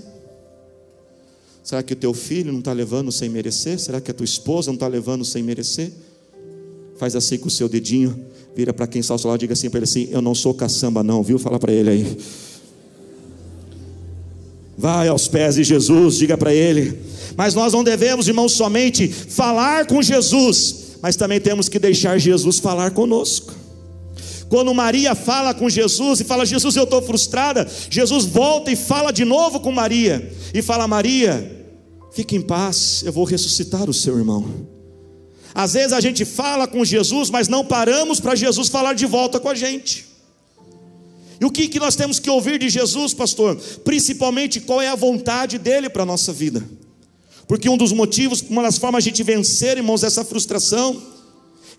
Será 1.63 1.81
que 1.83 1.93
o 1.93 1.95
teu 1.95 2.13
filho 2.13 2.51
não 2.51 2.59
está 2.59 2.73
levando 2.73 3.11
sem 3.11 3.29
merecer? 3.29 3.79
Será 3.79 4.01
que 4.01 4.11
a 4.11 4.13
tua 4.13 4.25
esposa 4.25 4.69
não 4.71 4.75
está 4.75 4.87
levando 4.87 5.23
sem 5.23 5.43
merecer? 5.43 5.91
Faz 6.97 7.15
assim 7.15 7.37
com 7.37 7.47
o 7.47 7.51
seu 7.51 7.69
dedinho, 7.69 8.25
vira 8.55 8.73
para 8.73 8.87
quem 8.87 8.99
está 8.99 9.13
ao 9.13 9.17
seu 9.17 9.29
lado, 9.29 9.39
diga 9.39 9.53
assim 9.53 9.69
para 9.69 9.79
ele 9.79 9.85
assim: 9.85 10.09
Eu 10.11 10.21
não 10.21 10.35
sou 10.35 10.53
caçamba, 10.53 11.01
não, 11.03 11.23
viu? 11.23 11.39
Fala 11.39 11.59
para 11.59 11.71
ele 11.71 11.89
aí. 11.89 12.17
Vai 14.81 15.07
aos 15.09 15.27
pés 15.27 15.53
de 15.53 15.63
Jesus, 15.63 16.17
diga 16.17 16.35
para 16.35 16.51
ele. 16.51 16.99
Mas 17.37 17.53
nós 17.53 17.71
não 17.71 17.83
devemos, 17.83 18.27
irmãos, 18.27 18.53
somente 18.53 19.07
falar 19.07 19.85
com 19.85 20.01
Jesus, 20.01 20.97
mas 21.03 21.15
também 21.15 21.39
temos 21.39 21.69
que 21.69 21.77
deixar 21.77 22.17
Jesus 22.17 22.57
falar 22.57 22.89
conosco. 22.89 23.53
Quando 24.49 24.73
Maria 24.73 25.13
fala 25.13 25.53
com 25.53 25.69
Jesus 25.69 26.21
e 26.21 26.23
fala: 26.23 26.47
Jesus, 26.47 26.75
eu 26.75 26.85
estou 26.85 26.99
frustrada, 26.99 27.69
Jesus 27.91 28.25
volta 28.25 28.71
e 28.71 28.75
fala 28.75 29.11
de 29.13 29.23
novo 29.23 29.59
com 29.59 29.71
Maria 29.71 30.33
e 30.51 30.63
fala: 30.63 30.87
Maria, 30.87 31.63
fique 32.11 32.35
em 32.35 32.41
paz, 32.41 33.03
eu 33.05 33.13
vou 33.13 33.23
ressuscitar 33.23 33.87
o 33.87 33.93
seu 33.93 34.17
irmão. 34.17 34.67
Às 35.53 35.73
vezes 35.73 35.93
a 35.93 36.01
gente 36.01 36.25
fala 36.25 36.67
com 36.67 36.83
Jesus, 36.83 37.29
mas 37.29 37.47
não 37.47 37.63
paramos 37.63 38.19
para 38.19 38.33
Jesus 38.33 38.67
falar 38.67 38.93
de 38.93 39.05
volta 39.05 39.39
com 39.39 39.47
a 39.47 39.53
gente. 39.53 40.10
E 41.41 41.45
o 41.45 41.49
que, 41.49 41.67
que 41.67 41.79
nós 41.79 41.95
temos 41.95 42.19
que 42.19 42.29
ouvir 42.29 42.59
de 42.59 42.69
Jesus, 42.69 43.15
pastor? 43.15 43.55
Principalmente 43.83 44.61
qual 44.61 44.79
é 44.79 44.87
a 44.87 44.95
vontade 44.95 45.57
dele 45.57 45.89
para 45.89 46.03
a 46.03 46.05
nossa 46.05 46.31
vida. 46.31 46.63
Porque 47.47 47.67
um 47.67 47.75
dos 47.75 47.91
motivos, 47.91 48.43
uma 48.47 48.61
das 48.61 48.77
formas 48.77 49.03
de 49.03 49.09
a 49.09 49.11
gente 49.11 49.23
vencer, 49.23 49.77
irmãos, 49.77 50.03
essa 50.03 50.23
frustração, 50.23 51.01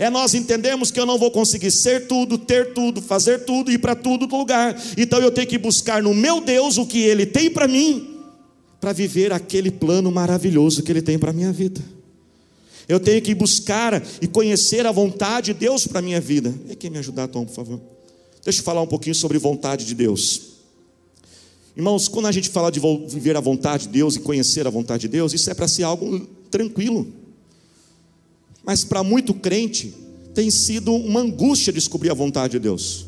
é 0.00 0.10
nós 0.10 0.34
entendermos 0.34 0.90
que 0.90 0.98
eu 0.98 1.06
não 1.06 1.16
vou 1.16 1.30
conseguir 1.30 1.70
ser 1.70 2.08
tudo, 2.08 2.36
ter 2.36 2.74
tudo, 2.74 3.00
fazer 3.00 3.44
tudo, 3.44 3.70
ir 3.70 3.78
para 3.78 3.94
tudo 3.94 4.26
lugar. 4.26 4.76
Então 4.98 5.20
eu 5.20 5.30
tenho 5.30 5.46
que 5.46 5.58
buscar 5.58 6.02
no 6.02 6.12
meu 6.12 6.40
Deus 6.40 6.76
o 6.76 6.84
que 6.84 6.98
Ele 6.98 7.24
tem 7.24 7.48
para 7.48 7.68
mim, 7.68 8.18
para 8.80 8.92
viver 8.92 9.32
aquele 9.32 9.70
plano 9.70 10.10
maravilhoso 10.10 10.82
que 10.82 10.90
Ele 10.90 11.02
tem 11.02 11.20
para 11.20 11.30
a 11.30 11.32
minha 11.32 11.52
vida. 11.52 11.80
Eu 12.88 12.98
tenho 12.98 13.22
que 13.22 13.32
buscar 13.32 14.02
e 14.20 14.26
conhecer 14.26 14.84
a 14.86 14.90
vontade 14.90 15.52
de 15.52 15.60
Deus 15.60 15.86
para 15.86 16.00
a 16.00 16.02
minha 16.02 16.20
vida. 16.20 16.52
E 16.68 16.74
quem 16.74 16.90
me 16.90 16.98
ajudar, 16.98 17.28
Tom, 17.28 17.44
por 17.44 17.54
favor? 17.54 17.91
Deixa 18.44 18.60
eu 18.60 18.64
falar 18.64 18.82
um 18.82 18.86
pouquinho 18.86 19.14
sobre 19.14 19.38
vontade 19.38 19.84
de 19.84 19.94
Deus. 19.94 20.52
Irmãos, 21.76 22.08
quando 22.08 22.26
a 22.26 22.32
gente 22.32 22.50
fala 22.50 22.70
de 22.70 22.80
viver 23.08 23.36
a 23.36 23.40
vontade 23.40 23.84
de 23.84 23.90
Deus 23.90 24.16
e 24.16 24.20
conhecer 24.20 24.66
a 24.66 24.70
vontade 24.70 25.02
de 25.02 25.08
Deus, 25.08 25.32
isso 25.32 25.48
é 25.50 25.54
para 25.54 25.68
ser 25.68 25.84
algo 25.84 26.26
tranquilo. 26.50 27.06
Mas 28.64 28.84
para 28.84 29.02
muito 29.02 29.32
crente, 29.32 29.94
tem 30.34 30.50
sido 30.50 30.92
uma 30.92 31.20
angústia 31.20 31.72
descobrir 31.72 32.10
a 32.10 32.14
vontade 32.14 32.52
de 32.52 32.58
Deus. 32.58 33.06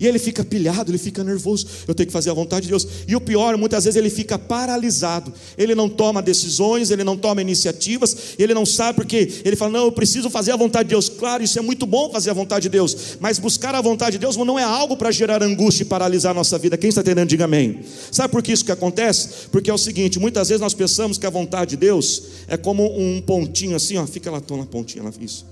E 0.00 0.06
ele 0.06 0.18
fica 0.18 0.42
pilhado, 0.42 0.90
ele 0.90 0.98
fica 0.98 1.22
nervoso. 1.22 1.66
Eu 1.86 1.94
tenho 1.94 2.06
que 2.06 2.12
fazer 2.12 2.30
a 2.30 2.34
vontade 2.34 2.62
de 2.62 2.70
Deus. 2.70 2.86
E 3.06 3.14
o 3.14 3.20
pior, 3.20 3.56
muitas 3.58 3.84
vezes 3.84 3.96
ele 3.96 4.08
fica 4.08 4.38
paralisado. 4.38 5.32
Ele 5.58 5.74
não 5.74 5.88
toma 5.88 6.22
decisões, 6.22 6.90
ele 6.90 7.04
não 7.04 7.18
toma 7.18 7.42
iniciativas, 7.42 8.34
ele 8.38 8.54
não 8.54 8.64
sabe 8.64 8.96
porque 8.96 9.42
ele 9.44 9.56
fala: 9.56 9.72
"Não, 9.72 9.84
eu 9.84 9.92
preciso 9.92 10.30
fazer 10.30 10.52
a 10.52 10.56
vontade 10.56 10.88
de 10.88 10.94
Deus". 10.94 11.10
Claro, 11.10 11.42
isso 11.42 11.58
é 11.58 11.62
muito 11.62 11.84
bom 11.84 12.10
fazer 12.10 12.30
a 12.30 12.34
vontade 12.34 12.62
de 12.62 12.68
Deus, 12.70 13.18
mas 13.20 13.38
buscar 13.38 13.74
a 13.74 13.80
vontade 13.82 14.12
de 14.12 14.18
Deus 14.18 14.36
não 14.36 14.58
é 14.58 14.64
algo 14.64 14.96
para 14.96 15.10
gerar 15.10 15.42
angústia 15.42 15.82
e 15.82 15.86
paralisar 15.86 16.30
a 16.30 16.34
nossa 16.34 16.58
vida. 16.58 16.78
Quem 16.78 16.88
está 16.88 17.02
entendendo, 17.02 17.28
diga 17.28 17.44
amém. 17.44 17.80
Sabe 18.10 18.32
por 18.32 18.42
que 18.42 18.52
isso 18.52 18.64
que 18.64 18.72
acontece? 18.72 19.48
Porque 19.52 19.68
é 19.68 19.74
o 19.74 19.78
seguinte, 19.78 20.18
muitas 20.18 20.48
vezes 20.48 20.62
nós 20.62 20.72
pensamos 20.72 21.18
que 21.18 21.26
a 21.26 21.30
vontade 21.30 21.70
de 21.70 21.76
Deus 21.76 22.22
é 22.48 22.56
como 22.56 22.86
um 22.98 23.20
pontinho 23.20 23.76
assim, 23.76 23.98
ó, 23.98 24.06
fica 24.06 24.30
lá, 24.30 24.40
toma 24.40 24.64
pontinha 24.64 25.04
lá, 25.04 25.12
isso. 25.20 25.49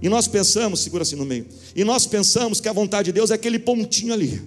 E 0.00 0.08
nós 0.08 0.28
pensamos, 0.28 0.80
segura 0.80 1.02
assim 1.02 1.16
no 1.16 1.24
meio. 1.24 1.46
E 1.74 1.84
nós 1.84 2.06
pensamos 2.06 2.60
que 2.60 2.68
a 2.68 2.72
vontade 2.72 3.06
de 3.06 3.12
Deus 3.12 3.30
é 3.30 3.34
aquele 3.34 3.58
pontinho 3.58 4.12
ali. 4.12 4.40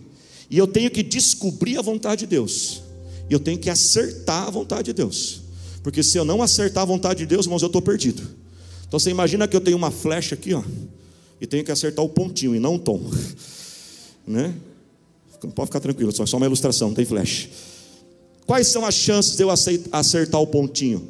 E 0.50 0.58
eu 0.58 0.67
tenho 0.67 0.89
que 0.89 1.03
descobrir 1.03 1.77
a 1.77 1.81
vontade 1.81 2.22
de 2.22 2.27
Deus. 2.27 2.81
E 3.29 3.34
eu 3.34 3.39
tenho 3.39 3.58
que 3.58 3.70
acertar 3.70 4.48
a 4.48 4.50
vontade 4.50 4.84
de 4.84 4.93
Deus. 4.93 5.41
Porque 5.84 6.03
se 6.03 6.17
eu 6.17 6.25
não 6.25 6.41
acertar 6.41 6.84
a 6.84 6.86
vontade 6.86 7.20
de 7.20 7.25
Deus, 7.25 7.46
irmãos, 7.46 7.62
eu 7.62 7.67
estou 7.67 7.81
perdido. 7.81 8.22
Então 8.88 9.00
você 9.00 9.10
imagina 9.10 9.48
que 9.48 9.55
eu 9.55 9.62
tenho 9.62 9.77
uma 9.77 9.91
flecha 9.91 10.36
aqui, 10.36 10.53
ó, 10.53 10.63
e 11.39 11.48
tenho 11.48 11.63
que 11.63 11.72
acertar 11.72 12.03
o 12.03 12.10
pontinho 12.10 12.55
e 12.55 12.60
não 12.60 12.75
o 12.75 12.79
tom. 12.79 13.01
Né? 14.27 14.53
Pode 15.55 15.65
ficar 15.65 15.79
tranquilo, 15.79 16.12
só 16.12 16.38
uma 16.38 16.46
ilustração, 16.46 16.89
não 16.89 16.96
tem 16.96 17.03
flecha. 17.03 17.50
Quais 18.46 18.67
são 18.67 18.86
as 18.86 18.93
chances 18.93 19.36
de 19.36 19.43
eu 19.43 19.50
acertar 19.50 20.39
o 20.39 20.46
pontinho? 20.46 21.10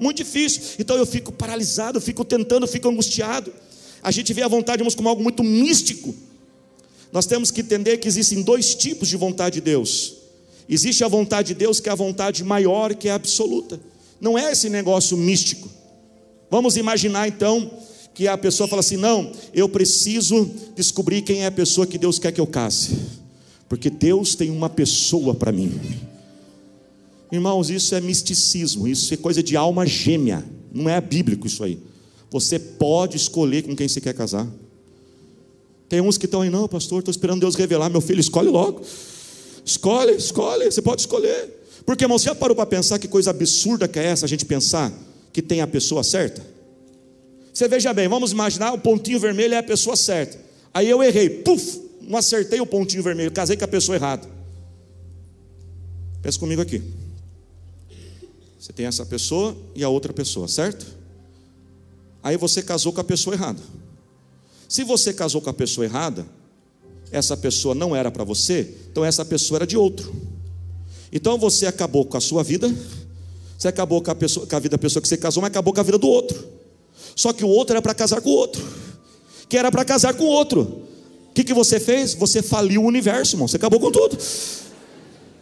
Muito 0.00 0.16
difícil. 0.16 0.62
Então 0.78 0.96
eu 0.96 1.04
fico 1.04 1.30
paralisado, 1.30 1.98
eu 1.98 2.00
fico 2.00 2.24
tentando, 2.24 2.64
eu 2.64 2.68
fico 2.68 2.88
angustiado 2.88 3.52
a 4.06 4.12
gente 4.12 4.32
vê 4.32 4.42
a 4.42 4.46
vontade 4.46 4.78
de 4.78 4.84
Deus 4.84 4.94
como 4.94 5.08
algo 5.08 5.20
muito 5.20 5.42
místico. 5.42 6.14
Nós 7.12 7.26
temos 7.26 7.50
que 7.50 7.60
entender 7.60 7.96
que 7.96 8.06
existem 8.06 8.40
dois 8.40 8.72
tipos 8.72 9.08
de 9.08 9.16
vontade 9.16 9.54
de 9.54 9.60
Deus. 9.62 10.14
Existe 10.68 11.02
a 11.02 11.08
vontade 11.08 11.48
de 11.48 11.54
Deus, 11.54 11.80
que 11.80 11.88
é 11.88 11.92
a 11.92 11.96
vontade 11.96 12.44
maior, 12.44 12.94
que 12.94 13.08
é 13.08 13.10
absoluta. 13.10 13.80
Não 14.20 14.38
é 14.38 14.52
esse 14.52 14.68
negócio 14.68 15.16
místico. 15.16 15.68
Vamos 16.48 16.76
imaginar 16.76 17.26
então 17.26 17.68
que 18.14 18.28
a 18.28 18.38
pessoa 18.38 18.68
fala 18.68 18.78
assim: 18.78 18.96
não, 18.96 19.32
eu 19.52 19.68
preciso 19.68 20.48
descobrir 20.76 21.22
quem 21.22 21.42
é 21.42 21.46
a 21.46 21.50
pessoa 21.50 21.84
que 21.84 21.98
Deus 21.98 22.16
quer 22.20 22.30
que 22.30 22.40
eu 22.40 22.46
case, 22.46 22.96
porque 23.68 23.90
Deus 23.90 24.36
tem 24.36 24.52
uma 24.52 24.70
pessoa 24.70 25.34
para 25.34 25.50
mim. 25.50 25.80
Irmãos, 27.32 27.70
isso 27.70 27.92
é 27.92 28.00
misticismo, 28.00 28.86
isso 28.86 29.12
é 29.12 29.16
coisa 29.16 29.42
de 29.42 29.56
alma 29.56 29.84
gêmea, 29.84 30.44
não 30.72 30.88
é 30.88 31.00
bíblico 31.00 31.48
isso 31.48 31.64
aí. 31.64 31.76
Você 32.30 32.58
pode 32.58 33.16
escolher 33.16 33.62
com 33.62 33.74
quem 33.74 33.88
você 33.88 34.00
quer 34.00 34.14
casar. 34.14 34.46
Tem 35.88 36.00
uns 36.00 36.18
que 36.18 36.26
estão 36.26 36.42
aí, 36.42 36.50
não, 36.50 36.66
pastor, 36.66 36.98
estou 36.98 37.10
esperando 37.10 37.40
Deus 37.40 37.54
revelar. 37.54 37.88
Meu 37.88 38.00
filho, 38.00 38.20
escolhe 38.20 38.48
logo. 38.48 38.82
Escolhe, 39.64 40.12
escolhe, 40.12 40.64
você 40.70 40.82
pode 40.82 41.02
escolher. 41.02 41.56
Porque, 41.84 42.04
irmão, 42.04 42.18
você 42.18 42.26
já 42.26 42.34
parou 42.34 42.56
para 42.56 42.66
pensar 42.66 42.98
que 42.98 43.06
coisa 43.06 43.30
absurda 43.30 43.86
que 43.86 43.98
é 43.98 44.04
essa, 44.04 44.26
a 44.26 44.28
gente 44.28 44.44
pensar 44.44 44.92
que 45.32 45.40
tem 45.40 45.60
a 45.60 45.66
pessoa 45.66 46.02
certa? 46.02 46.44
Você 47.52 47.68
veja 47.68 47.92
bem, 47.92 48.08
vamos 48.08 48.32
imaginar 48.32 48.72
o 48.72 48.78
pontinho 48.78 49.18
vermelho 49.18 49.54
é 49.54 49.58
a 49.58 49.62
pessoa 49.62 49.96
certa. 49.96 50.38
Aí 50.74 50.90
eu 50.90 51.02
errei, 51.02 51.30
puf, 51.30 51.80
não 52.02 52.18
acertei 52.18 52.60
o 52.60 52.66
pontinho 52.66 53.02
vermelho, 53.02 53.30
casei 53.30 53.56
com 53.56 53.64
a 53.64 53.68
pessoa 53.68 53.96
errada. 53.96 54.28
Pensa 56.20 56.38
comigo 56.38 56.60
aqui. 56.60 56.82
Você 58.58 58.72
tem 58.72 58.86
essa 58.86 59.06
pessoa 59.06 59.56
e 59.74 59.84
a 59.84 59.88
outra 59.88 60.12
pessoa, 60.12 60.48
certo? 60.48 60.86
Aí 62.22 62.36
você 62.36 62.62
casou 62.62 62.92
com 62.92 63.00
a 63.00 63.04
pessoa 63.04 63.34
errada. 63.34 63.60
Se 64.68 64.82
você 64.82 65.12
casou 65.12 65.40
com 65.40 65.50
a 65.50 65.54
pessoa 65.54 65.84
errada, 65.84 66.26
essa 67.10 67.36
pessoa 67.36 67.74
não 67.74 67.94
era 67.94 68.10
para 68.10 68.24
você, 68.24 68.74
então 68.90 69.04
essa 69.04 69.24
pessoa 69.24 69.58
era 69.58 69.66
de 69.66 69.76
outro. 69.76 70.14
Então 71.12 71.38
você 71.38 71.66
acabou 71.66 72.04
com 72.04 72.16
a 72.16 72.20
sua 72.20 72.42
vida, 72.42 72.74
você 73.56 73.68
acabou 73.68 74.02
com 74.02 74.10
a, 74.10 74.14
pessoa, 74.14 74.46
com 74.46 74.56
a 74.56 74.58
vida 74.58 74.76
da 74.76 74.78
pessoa 74.78 75.00
que 75.00 75.08
você 75.08 75.16
casou, 75.16 75.40
mas 75.40 75.50
acabou 75.50 75.72
com 75.72 75.80
a 75.80 75.84
vida 75.84 75.98
do 75.98 76.08
outro. 76.08 76.44
Só 77.14 77.32
que 77.32 77.44
o 77.44 77.48
outro 77.48 77.74
era 77.74 77.82
para 77.82 77.94
casar 77.94 78.20
com 78.20 78.30
o 78.30 78.34
outro, 78.34 78.62
que 79.48 79.56
era 79.56 79.70
para 79.70 79.84
casar 79.84 80.14
com 80.14 80.24
o 80.24 80.28
outro. 80.28 80.62
O 81.30 81.32
que, 81.34 81.44
que 81.44 81.54
você 81.54 81.78
fez? 81.78 82.14
Você 82.14 82.42
faliu 82.42 82.82
o 82.82 82.86
universo, 82.86 83.34
irmão. 83.34 83.46
Você 83.46 83.56
acabou 83.56 83.78
com 83.78 83.90
tudo. 83.92 84.18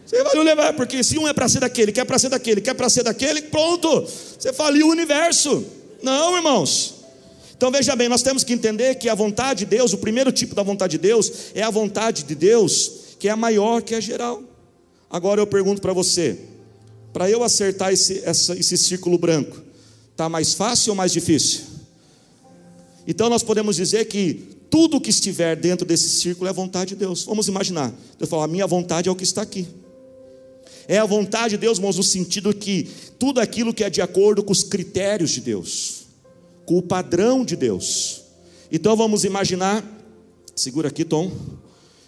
Você 0.05 0.23
vai 0.23 0.43
levar, 0.43 0.73
porque 0.73 1.03
se 1.03 1.17
um 1.17 1.27
é 1.27 1.33
para 1.33 1.49
ser 1.49 1.61
daquele, 1.61 1.91
quer 1.91 2.05
para 2.05 2.19
ser 2.19 2.29
daquele, 2.29 2.61
quer 2.61 2.73
para 2.73 2.89
ser 2.89 3.03
daquele, 3.03 3.41
pronto. 3.43 4.05
Você 4.37 4.53
faliu 4.53 4.87
o 4.87 4.91
universo. 4.91 5.65
Não, 6.05 6.37
irmãos. 6.37 6.93
Então 7.57 7.71
veja 7.71 7.95
bem, 7.95 8.07
nós 8.07 8.21
temos 8.21 8.43
que 8.43 8.53
entender 8.53 8.93
que 8.95 9.09
a 9.09 9.15
vontade 9.15 9.59
de 9.59 9.65
Deus, 9.65 9.91
o 9.91 9.97
primeiro 9.97 10.31
tipo 10.31 10.53
da 10.53 10.61
vontade 10.61 10.91
de 10.91 10.97
Deus, 10.99 11.31
é 11.55 11.63
a 11.63 11.71
vontade 11.71 12.23
de 12.23 12.35
Deus 12.35 12.91
que 13.17 13.27
é 13.27 13.31
a 13.31 13.35
maior, 13.35 13.81
que 13.81 13.95
a 13.95 13.99
geral. 13.99 14.43
Agora 15.09 15.41
eu 15.41 15.47
pergunto 15.47 15.81
para 15.81 15.93
você: 15.93 16.37
para 17.11 17.27
eu 17.27 17.43
acertar 17.43 17.91
esse, 17.91 18.21
essa, 18.23 18.53
esse 18.55 18.77
círculo 18.77 19.17
branco, 19.17 19.59
está 20.11 20.29
mais 20.29 20.53
fácil 20.53 20.91
ou 20.91 20.95
mais 20.95 21.11
difícil? 21.11 21.61
Então 23.07 23.27
nós 23.27 23.41
podemos 23.41 23.75
dizer 23.75 24.05
que 24.05 24.33
tudo 24.69 25.01
que 25.01 25.09
estiver 25.09 25.55
dentro 25.55 25.87
desse 25.87 26.09
círculo 26.09 26.45
é 26.45 26.51
a 26.51 26.53
vontade 26.53 26.89
de 26.89 26.97
Deus. 26.97 27.23
Vamos 27.23 27.47
imaginar. 27.47 27.91
Deus 28.19 28.29
fala: 28.29 28.43
a 28.43 28.47
minha 28.47 28.67
vontade 28.67 29.09
é 29.09 29.11
o 29.11 29.15
que 29.15 29.23
está 29.23 29.41
aqui. 29.41 29.67
É 30.87 30.97
a 30.97 31.05
vontade 31.05 31.51
de 31.51 31.57
Deus, 31.57 31.77
irmãos, 31.77 31.97
no 31.97 32.03
sentido 32.03 32.53
que 32.53 32.87
tudo 33.17 33.39
aquilo 33.39 33.73
que 33.73 33.83
é 33.83 33.89
de 33.89 34.01
acordo 34.01 34.43
com 34.43 34.51
os 34.51 34.63
critérios 34.63 35.31
de 35.31 35.41
Deus, 35.41 36.05
com 36.65 36.77
o 36.77 36.81
padrão 36.81 37.43
de 37.43 37.55
Deus. 37.55 38.21
Então 38.71 38.95
vamos 38.95 39.23
imaginar, 39.23 39.83
segura 40.55 40.89
aqui, 40.89 41.03
Tom, 41.03 41.31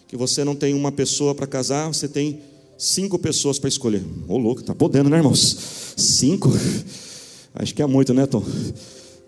que 0.08 0.16
você 0.16 0.44
não 0.44 0.56
tem 0.56 0.74
uma 0.74 0.92
pessoa 0.92 1.36
para 1.36 1.48
casar, 1.48 1.88
você 1.88 2.08
tem 2.08 2.42
cinco 2.78 3.18
pessoas 3.18 3.60
para 3.60 3.68
escolher. 3.68 4.04
Ô 4.28 4.36
oh, 4.36 4.38
louco, 4.38 4.64
tá 4.64 4.76
podendo, 4.76 5.10
né, 5.10 5.18
irmãos? 5.18 5.58
Cinco? 5.98 6.50
Acho 7.56 7.74
que 7.74 7.82
é 7.82 7.86
muito, 7.88 8.14
né, 8.14 8.26
Tom? 8.26 8.44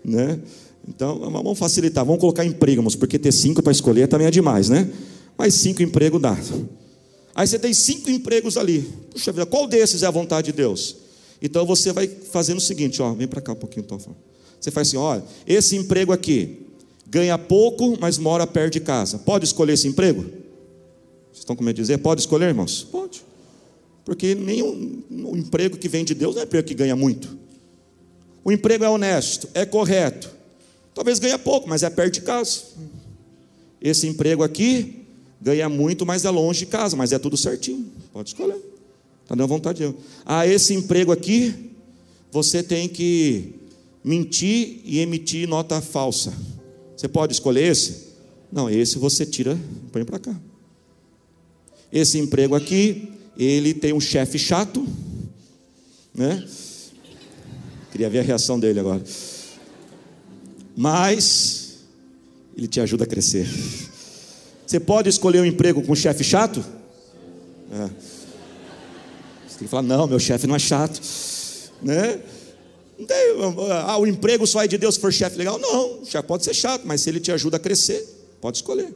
Né? 0.04 0.40
Então, 0.88 1.18
vamos 1.18 1.58
facilitar, 1.58 2.04
vamos 2.04 2.20
colocar 2.20 2.44
emprego, 2.44 2.80
irmãos, 2.80 2.96
porque 2.96 3.18
ter 3.18 3.32
cinco 3.32 3.62
para 3.62 3.72
escolher 3.72 4.08
também 4.08 4.26
é 4.26 4.30
demais, 4.30 4.68
né? 4.68 4.90
Mas 5.36 5.54
cinco 5.54 5.82
empregos 5.82 6.20
dá. 6.20 6.36
Aí 7.34 7.46
você 7.46 7.58
tem 7.58 7.72
cinco 7.72 8.10
empregos 8.10 8.56
ali. 8.56 8.88
Puxa 9.10 9.32
vida, 9.32 9.46
qual 9.46 9.66
desses 9.66 10.02
é 10.02 10.06
a 10.06 10.10
vontade 10.10 10.46
de 10.46 10.52
Deus? 10.52 10.96
Então 11.40 11.64
você 11.64 11.92
vai 11.92 12.06
fazendo 12.06 12.58
o 12.58 12.60
seguinte, 12.60 13.00
ó, 13.00 13.12
vem 13.12 13.26
para 13.26 13.40
cá 13.40 13.52
um 13.52 13.56
pouquinho, 13.56 13.86
Tom. 13.86 13.98
Você 14.60 14.70
faz 14.70 14.88
assim, 14.88 14.96
olha, 14.96 15.24
esse 15.46 15.76
emprego 15.76 16.12
aqui 16.12 16.66
ganha 17.08 17.38
pouco, 17.38 17.96
mas 18.00 18.18
mora 18.18 18.46
perto 18.46 18.74
de 18.74 18.80
casa. 18.80 19.18
Pode 19.18 19.44
escolher 19.44 19.72
esse 19.72 19.88
emprego? 19.88 20.22
Vocês 20.22 21.38
estão 21.38 21.56
com 21.56 21.64
medo 21.64 21.76
de 21.76 21.82
dizer? 21.82 21.98
Pode 21.98 22.20
escolher, 22.20 22.46
irmãos? 22.46 22.86
Pode. 22.90 23.22
Porque 24.04 24.34
nenhum 24.34 25.02
emprego 25.36 25.76
que 25.76 25.88
vem 25.88 26.04
de 26.04 26.14
Deus 26.14 26.34
não 26.34 26.42
é 26.42 26.44
emprego 26.44 26.66
que 26.66 26.74
ganha 26.74 26.94
muito. 26.94 27.38
O 28.44 28.52
emprego 28.52 28.84
é 28.84 28.88
honesto, 28.88 29.48
é 29.54 29.64
correto. 29.64 30.30
Talvez 30.94 31.18
ganhe 31.18 31.38
pouco, 31.38 31.68
mas 31.68 31.82
é 31.82 31.90
perto 31.90 32.14
de 32.14 32.22
casa. 32.22 32.62
Esse 33.80 34.06
emprego 34.06 34.42
aqui 34.42 34.99
ganha 35.40 35.68
muito, 35.68 36.04
mas 36.04 36.24
é 36.24 36.30
longe 36.30 36.60
de 36.60 36.66
casa, 36.66 36.96
mas 36.96 37.12
é 37.12 37.18
tudo 37.18 37.36
certinho. 37.36 37.86
Pode 38.12 38.30
escolher. 38.30 38.56
Está 39.22 39.34
dando 39.34 39.48
vontade 39.48 39.86
de. 39.86 39.94
Ah, 40.26 40.46
esse 40.46 40.74
emprego 40.74 41.12
aqui, 41.12 41.72
você 42.30 42.62
tem 42.62 42.88
que 42.88 43.54
mentir 44.04 44.80
e 44.84 44.98
emitir 44.98 45.48
nota 45.48 45.80
falsa. 45.80 46.32
Você 46.96 47.08
pode 47.08 47.32
escolher 47.32 47.70
esse? 47.70 48.10
Não, 48.52 48.68
esse 48.68 48.98
você 48.98 49.24
tira, 49.24 49.58
põe 49.92 50.04
para 50.04 50.18
cá. 50.18 50.36
Esse 51.92 52.18
emprego 52.18 52.54
aqui, 52.54 53.08
ele 53.36 53.72
tem 53.72 53.92
um 53.92 54.00
chefe 54.00 54.38
chato, 54.38 54.86
né? 56.14 56.46
Queria 57.90 58.10
ver 58.10 58.20
a 58.20 58.22
reação 58.22 58.58
dele 58.58 58.80
agora. 58.80 59.02
Mas 60.76 61.78
ele 62.56 62.68
te 62.68 62.80
ajuda 62.80 63.04
a 63.04 63.06
crescer. 63.06 63.48
Você 64.70 64.78
pode 64.78 65.08
escolher 65.08 65.40
um 65.40 65.44
emprego 65.44 65.82
com 65.82 65.90
um 65.90 65.96
chefe 65.96 66.22
chato? 66.22 66.64
É. 67.72 67.90
Você 69.48 69.58
tem 69.58 69.64
que 69.64 69.66
falar, 69.66 69.82
não, 69.82 70.06
meu 70.06 70.20
chefe 70.20 70.46
não 70.46 70.54
é 70.54 70.60
chato, 70.60 71.02
né? 71.82 72.20
ah, 73.84 73.98
o 73.98 74.06
emprego 74.06 74.46
só 74.46 74.62
é 74.62 74.68
de 74.68 74.78
Deus 74.78 74.94
se 74.94 75.00
for 75.00 75.12
chefe 75.12 75.36
legal. 75.36 75.58
Não, 75.58 76.02
o 76.02 76.06
chefe 76.06 76.24
pode 76.24 76.44
ser 76.44 76.54
chato, 76.54 76.82
mas 76.84 77.00
se 77.00 77.10
ele 77.10 77.18
te 77.18 77.32
ajuda 77.32 77.56
a 77.56 77.58
crescer, 77.58 78.00
pode 78.40 78.58
escolher. 78.58 78.94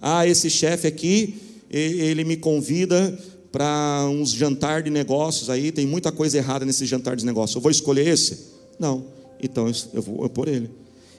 Ah, 0.00 0.24
esse 0.24 0.48
chefe 0.48 0.86
aqui, 0.86 1.34
ele 1.68 2.22
me 2.22 2.36
convida 2.36 3.18
para 3.50 4.06
uns 4.08 4.30
jantar 4.30 4.84
de 4.84 4.90
negócios 4.90 5.50
aí, 5.50 5.72
tem 5.72 5.84
muita 5.84 6.12
coisa 6.12 6.38
errada 6.38 6.64
nesse 6.64 6.86
jantar 6.86 7.16
de 7.16 7.26
negócios. 7.26 7.56
Eu 7.56 7.60
vou 7.60 7.72
escolher 7.72 8.06
esse? 8.06 8.38
Não. 8.78 9.04
Então 9.42 9.68
eu 9.92 10.00
vou 10.00 10.28
por 10.28 10.46
ele. 10.46 10.70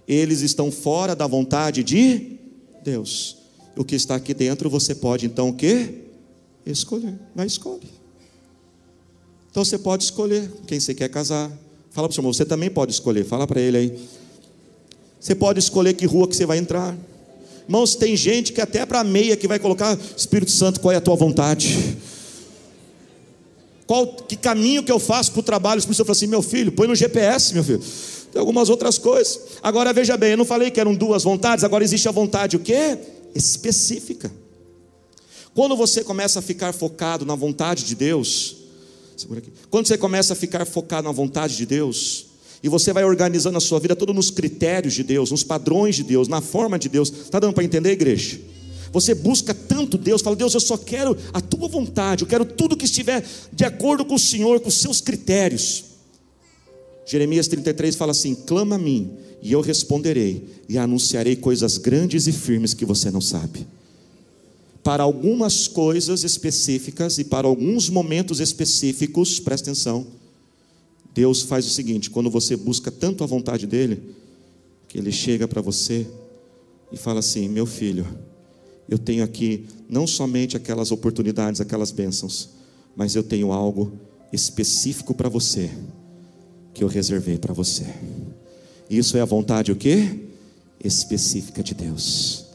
Eles 0.08 0.40
estão 0.40 0.72
fora 0.72 1.14
da 1.14 1.28
vontade 1.28 1.84
de 1.84 2.38
Deus. 2.82 3.37
O 3.78 3.86
que 3.86 3.96
está 3.96 4.16
aqui 4.16 4.34
dentro 4.34 4.70
você 4.70 4.96
pode 4.96 5.26
então 5.26 5.50
o 5.50 5.54
quê? 5.54 6.04
Escolher. 6.66 7.14
Vai 7.36 7.48
escolhe. 7.48 7.90
Então 9.52 9.64
você 9.64 9.78
pode 9.78 10.04
escolher 10.04 10.52
quem 10.66 10.80
você 10.80 10.94
quer 10.94 11.10
casar, 11.10 11.52
Fala 11.98 12.08
para 12.08 12.12
o 12.12 12.14
seu 12.14 12.22
irmão, 12.22 12.32
você 12.32 12.46
também 12.46 12.70
pode 12.70 12.92
escolher. 12.92 13.26
Fala 13.26 13.48
para 13.48 13.60
ele 13.60 13.76
aí. 13.76 14.00
Você 15.20 15.34
pode 15.34 15.58
escolher 15.58 15.96
que 15.96 16.06
rua 16.06 16.28
que 16.28 16.36
você 16.36 16.46
vai 16.46 16.60
entrar. 16.60 16.96
Irmãos, 17.64 17.96
tem 17.96 18.16
gente 18.16 18.54
que 18.54 18.62
até 18.62 18.86
para 18.86 19.04
meia 19.04 19.36
que 19.36 19.48
vai 19.48 19.58
colocar, 19.58 19.98
Espírito 20.16 20.52
Santo, 20.52 20.80
qual 20.80 20.92
é 20.92 20.98
a 20.98 21.02
tua 21.02 21.16
vontade? 21.16 21.98
Qual, 23.88 24.06
que 24.14 24.36
caminho 24.36 24.84
que 24.84 24.92
eu 24.92 25.00
faço 25.00 25.32
para 25.32 25.40
o 25.40 25.44
trabalho? 25.44 25.78
O 25.78 25.80
Espírito 25.80 25.98
Santo 25.98 26.12
assim, 26.12 26.28
meu 26.28 26.44
filho, 26.44 26.72
põe 26.72 26.88
no 26.88 26.94
GPS, 26.94 27.52
meu 27.56 27.64
filho. 27.64 27.82
Tem 28.32 28.40
algumas 28.40 28.70
outras 28.70 29.00
coisas. 29.00 29.40
Agora 29.64 29.92
veja 29.92 30.16
bem, 30.16 30.34
eu 30.34 30.38
não 30.38 30.46
falei 30.46 30.70
que 30.70 30.80
eram 30.80 30.94
duas 30.94 31.24
vontades, 31.24 31.64
agora 31.64 31.84
existe 31.84 32.08
a 32.08 32.12
vontade 32.12 32.58
o 32.58 32.60
quê? 32.60 32.96
Específica. 33.38 34.32
Quando 35.54 35.76
você 35.76 36.04
começa 36.04 36.40
a 36.40 36.42
ficar 36.42 36.74
focado 36.74 37.26
na 37.26 37.36
vontade 37.36 37.84
de 37.84 37.96
Deus. 37.96 38.58
Quando 39.70 39.88
você 39.88 39.98
começa 39.98 40.34
a 40.34 40.36
ficar 40.36 40.66
focado 40.66 41.08
na 41.08 41.12
vontade 41.12 41.58
de 41.58 41.66
Deus, 41.66 42.28
e 42.62 42.70
você 42.70 42.94
vai 42.94 43.04
organizando 43.04 43.58
a 43.58 43.62
sua 43.62 43.80
vida 43.80 43.96
todo 43.96 44.14
nos 44.14 44.30
critérios 44.30 44.94
de 44.94 45.04
Deus, 45.04 45.32
nos 45.32 45.44
padrões 45.44 45.96
de 45.96 46.04
Deus, 46.04 46.28
na 46.28 46.42
forma 46.42 46.78
de 46.78 46.90
Deus. 46.90 47.10
Está 47.10 47.40
dando 47.40 47.54
para 47.54 47.64
entender, 47.64 47.92
igreja? 47.92 48.40
Você 48.92 49.14
busca 49.14 49.54
tanto 49.54 49.98
Deus, 49.98 50.22
fala, 50.22 50.36
Deus, 50.36 50.54
eu 50.54 50.60
só 50.60 50.78
quero 50.78 51.18
a 51.34 51.42
tua 51.42 51.68
vontade, 51.68 52.24
eu 52.24 52.28
quero 52.28 52.46
tudo 52.46 52.78
que 52.78 52.86
estiver 52.86 53.24
de 53.52 53.66
acordo 53.66 54.06
com 54.06 54.16
o 54.16 54.20
Senhor, 54.20 54.60
com 54.60 54.70
os 54.70 54.80
seus 54.80 55.02
critérios. 55.02 55.84
Jeremias 57.08 57.48
33 57.48 57.96
fala 57.96 58.12
assim: 58.12 58.36
clama 58.36 58.76
a 58.76 58.78
mim, 58.78 59.12
e 59.42 59.52
eu 59.52 59.62
responderei, 59.62 60.46
e 60.70 60.78
anunciarei 60.78 61.36
coisas 61.36 61.80
grandes 61.80 62.28
e 62.28 62.32
firmes 62.32 62.76
que 62.76 62.86
você 62.86 63.10
não 63.10 63.22
sabe 63.22 63.66
para 64.88 65.04
algumas 65.04 65.68
coisas 65.68 66.24
específicas 66.24 67.18
e 67.18 67.26
para 67.26 67.46
alguns 67.46 67.90
momentos 67.90 68.40
específicos, 68.40 69.38
presta 69.38 69.70
atenção. 69.70 70.08
Deus 71.14 71.42
faz 71.42 71.66
o 71.66 71.70
seguinte: 71.70 72.10
quando 72.10 72.30
você 72.30 72.56
busca 72.56 72.90
tanto 72.90 73.22
a 73.22 73.28
vontade 73.28 73.68
dEle, 73.68 74.02
que 74.88 74.98
Ele 74.98 75.12
chega 75.12 75.46
para 75.46 75.62
você 75.62 76.08
e 76.90 76.96
fala 76.96 77.20
assim: 77.20 77.50
Meu 77.50 77.66
filho, 77.66 78.08
eu 78.88 78.98
tenho 78.98 79.26
aqui 79.26 79.66
não 79.90 80.08
somente 80.08 80.56
aquelas 80.56 80.90
oportunidades, 80.90 81.60
aquelas 81.60 81.92
bênçãos, 81.92 82.48
mas 82.96 83.14
eu 83.14 83.24
tenho 83.24 83.52
algo 83.52 83.92
específico 84.32 85.14
para 85.14 85.28
você, 85.28 85.70
que 86.78 86.84
eu 86.84 86.88
reservei 86.88 87.38
para 87.38 87.54
você. 87.54 87.86
Isso 88.90 89.18
é 89.18 89.22
a 89.22 89.26
vontade 89.26 89.72
o 89.72 89.76
quê? 89.76 90.20
Específica 90.84 91.64
de 91.64 91.74
Deus 91.74 92.48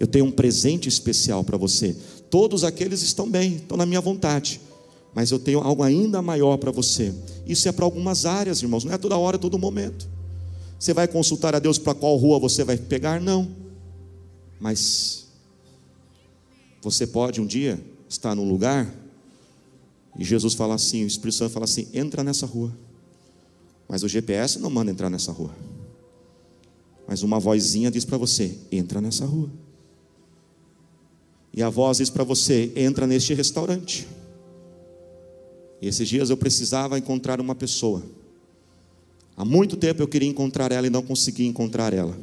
eu 0.00 0.06
tenho 0.06 0.24
um 0.24 0.32
presente 0.32 0.88
especial 0.88 1.44
para 1.44 1.58
você. 1.58 1.94
Todos 2.30 2.64
aqueles 2.64 3.02
estão 3.02 3.30
bem, 3.30 3.56
estão 3.56 3.76
na 3.76 3.84
minha 3.84 4.00
vontade, 4.00 4.58
mas 5.14 5.30
eu 5.30 5.38
tenho 5.38 5.60
algo 5.60 5.82
ainda 5.82 6.22
maior 6.22 6.56
para 6.56 6.70
você. 6.70 7.14
Isso 7.46 7.68
é 7.68 7.72
para 7.72 7.84
algumas 7.84 8.24
áreas, 8.24 8.62
irmãos, 8.62 8.82
não 8.82 8.94
é 8.94 8.98
toda 8.98 9.18
hora, 9.18 9.38
todo 9.38 9.58
momento. 9.58 10.08
Você 10.78 10.94
vai 10.94 11.06
consultar 11.06 11.54
a 11.54 11.58
Deus 11.58 11.76
para 11.76 11.94
qual 11.94 12.16
rua 12.16 12.38
você 12.38 12.64
vai 12.64 12.78
pegar? 12.78 13.20
Não. 13.20 13.46
Mas 14.58 15.26
você 16.80 17.06
pode 17.06 17.38
um 17.38 17.46
dia 17.46 17.78
estar 18.08 18.34
num 18.34 18.48
lugar 18.48 18.90
e 20.18 20.24
Jesus 20.24 20.54
fala 20.54 20.76
assim, 20.76 21.04
o 21.04 21.06
Espírito 21.06 21.36
Santo 21.36 21.52
fala 21.52 21.64
assim: 21.64 21.88
entra 21.92 22.24
nessa 22.24 22.46
rua. 22.46 22.74
Mas 23.90 24.04
o 24.04 24.08
GPS 24.08 24.60
não 24.60 24.70
manda 24.70 24.92
entrar 24.92 25.10
nessa 25.10 25.32
rua. 25.32 25.50
Mas 27.08 27.24
uma 27.24 27.40
vozinha 27.40 27.90
diz 27.90 28.04
para 28.04 28.16
você: 28.16 28.56
entra 28.70 29.00
nessa 29.00 29.26
rua. 29.26 29.50
E 31.52 31.60
a 31.60 31.68
voz 31.68 31.96
diz 31.96 32.08
para 32.08 32.22
você: 32.22 32.72
entra 32.76 33.04
neste 33.04 33.34
restaurante. 33.34 34.06
E 35.82 35.88
esses 35.88 36.08
dias 36.08 36.30
eu 36.30 36.36
precisava 36.36 36.96
encontrar 37.00 37.40
uma 37.40 37.52
pessoa. 37.52 38.00
Há 39.36 39.44
muito 39.44 39.76
tempo 39.76 40.00
eu 40.00 40.06
queria 40.06 40.28
encontrar 40.28 40.70
ela 40.70 40.86
e 40.86 40.90
não 40.90 41.02
conseguia 41.02 41.48
encontrar 41.48 41.92
ela. 41.92 42.16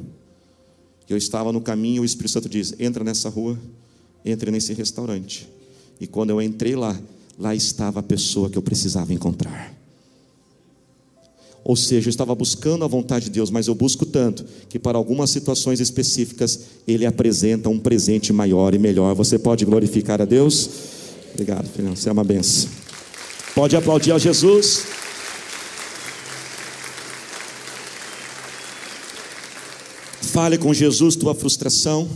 Eu 1.06 1.18
estava 1.18 1.52
no 1.52 1.60
caminho 1.60 1.96
e 1.96 2.00
o 2.00 2.04
Espírito 2.06 2.32
Santo 2.32 2.48
diz: 2.48 2.74
entra 2.80 3.04
nessa 3.04 3.28
rua, 3.28 3.58
entre 4.24 4.50
nesse 4.50 4.72
restaurante. 4.72 5.46
E 6.00 6.06
quando 6.06 6.30
eu 6.30 6.40
entrei 6.40 6.74
lá, 6.74 6.98
lá 7.38 7.54
estava 7.54 8.00
a 8.00 8.02
pessoa 8.02 8.48
que 8.48 8.56
eu 8.56 8.62
precisava 8.62 9.12
encontrar. 9.12 9.77
Ou 11.68 11.76
seja, 11.76 12.08
eu 12.08 12.10
estava 12.10 12.34
buscando 12.34 12.82
a 12.82 12.88
vontade 12.88 13.26
de 13.26 13.30
Deus, 13.30 13.50
mas 13.50 13.66
eu 13.66 13.74
busco 13.74 14.06
tanto 14.06 14.42
que 14.70 14.78
para 14.78 14.96
algumas 14.96 15.28
situações 15.28 15.80
específicas 15.80 16.60
Ele 16.86 17.04
apresenta 17.04 17.68
um 17.68 17.78
presente 17.78 18.32
maior 18.32 18.74
e 18.74 18.78
melhor. 18.78 19.14
Você 19.14 19.38
pode 19.38 19.66
glorificar 19.66 20.22
a 20.22 20.24
Deus? 20.24 20.70
Obrigado, 21.30 21.68
filhão. 21.68 21.94
Você 21.94 22.08
é 22.08 22.12
uma 22.12 22.24
benção. 22.24 22.70
Pode 23.54 23.76
aplaudir 23.76 24.12
a 24.12 24.18
Jesus. 24.18 24.84
Fale 30.22 30.56
com 30.56 30.72
Jesus 30.72 31.16
tua 31.16 31.34
frustração. 31.34 32.08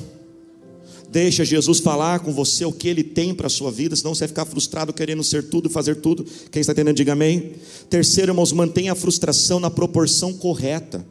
Deixa 1.12 1.44
Jesus 1.44 1.79
falar 1.79 2.20
com 2.20 2.33
você 2.33 2.64
o 2.64 2.72
que 2.72 2.88
ele 2.88 3.05
tem 3.05 3.35
para 3.35 3.46
a 3.46 3.51
sua 3.51 3.70
vida, 3.70 3.94
senão 3.94 4.14
você 4.14 4.20
vai 4.20 4.29
ficar 4.29 4.46
frustrado 4.46 4.94
querendo 4.94 5.22
ser 5.22 5.51
tudo 5.51 5.68
fazer 5.68 5.96
tudo. 5.96 6.25
Quem 6.51 6.61
está 6.61 6.72
entendendo, 6.72 6.96
diga 6.96 7.12
amém. 7.12 7.53
Terceiro, 7.90 8.31
irmãos, 8.31 8.51
mantenha 8.51 8.92
a 8.92 8.94
frustração 8.94 9.61
na 9.61 9.70
proporção 9.70 10.33
correta. 10.33 11.07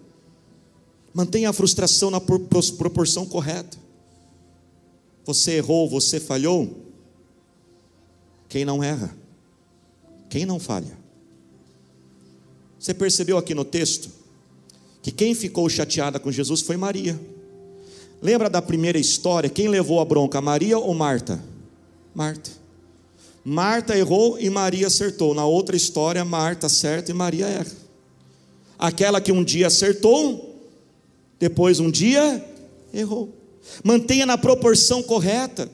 Mantenha 1.14 1.52
a 1.52 1.54
frustração 1.54 2.10
na 2.10 2.20
proporção 2.20 3.28
correta. 3.28 3.78
Você 5.24 5.58
errou, 5.58 5.88
você 5.88 6.20
falhou. 6.20 6.84
Quem 8.50 8.66
não 8.66 8.84
erra? 8.84 9.16
Quem 10.32 10.48
não 10.48 10.60
falha? 10.60 10.98
Você 12.80 12.92
percebeu 12.92 13.38
aqui 13.38 13.54
no 13.54 13.64
texto 13.64 14.10
que 15.04 15.12
quem 15.12 15.36
ficou 15.36 15.70
chateada 15.70 16.20
com 16.20 16.32
Jesus 16.32 16.62
foi 16.62 16.76
Maria. 16.76 17.20
Lembra 18.22 18.50
da 18.50 18.62
primeira 18.62 19.00
história? 19.00 19.50
Quem 19.50 19.68
levou 19.68 20.00
a 20.00 20.06
bronca, 20.06 20.40
Maria 20.40 20.78
ou 20.78 20.94
Marta? 20.94 21.44
Marta. 22.14 22.52
Marta 23.44 23.98
errou 23.98 24.38
e 24.40 24.50
Maria 24.50 24.88
acertou. 24.88 25.34
Na 25.34 25.46
outra 25.46 25.76
história, 25.76 26.24
Marta 26.24 26.68
acerta 26.68 27.10
e 27.10 27.14
Maria 27.14 27.48
erra. 27.48 27.72
Aquela 28.78 29.20
que 29.20 29.32
um 29.32 29.44
dia 29.44 29.68
acertou, 29.68 30.60
depois 31.40 31.80
um 31.80 31.90
dia 31.90 32.46
errou. 32.94 33.34
Mantenha 33.84 34.26
na 34.26 34.38
proporção 34.38 35.02
correta. 35.02 35.70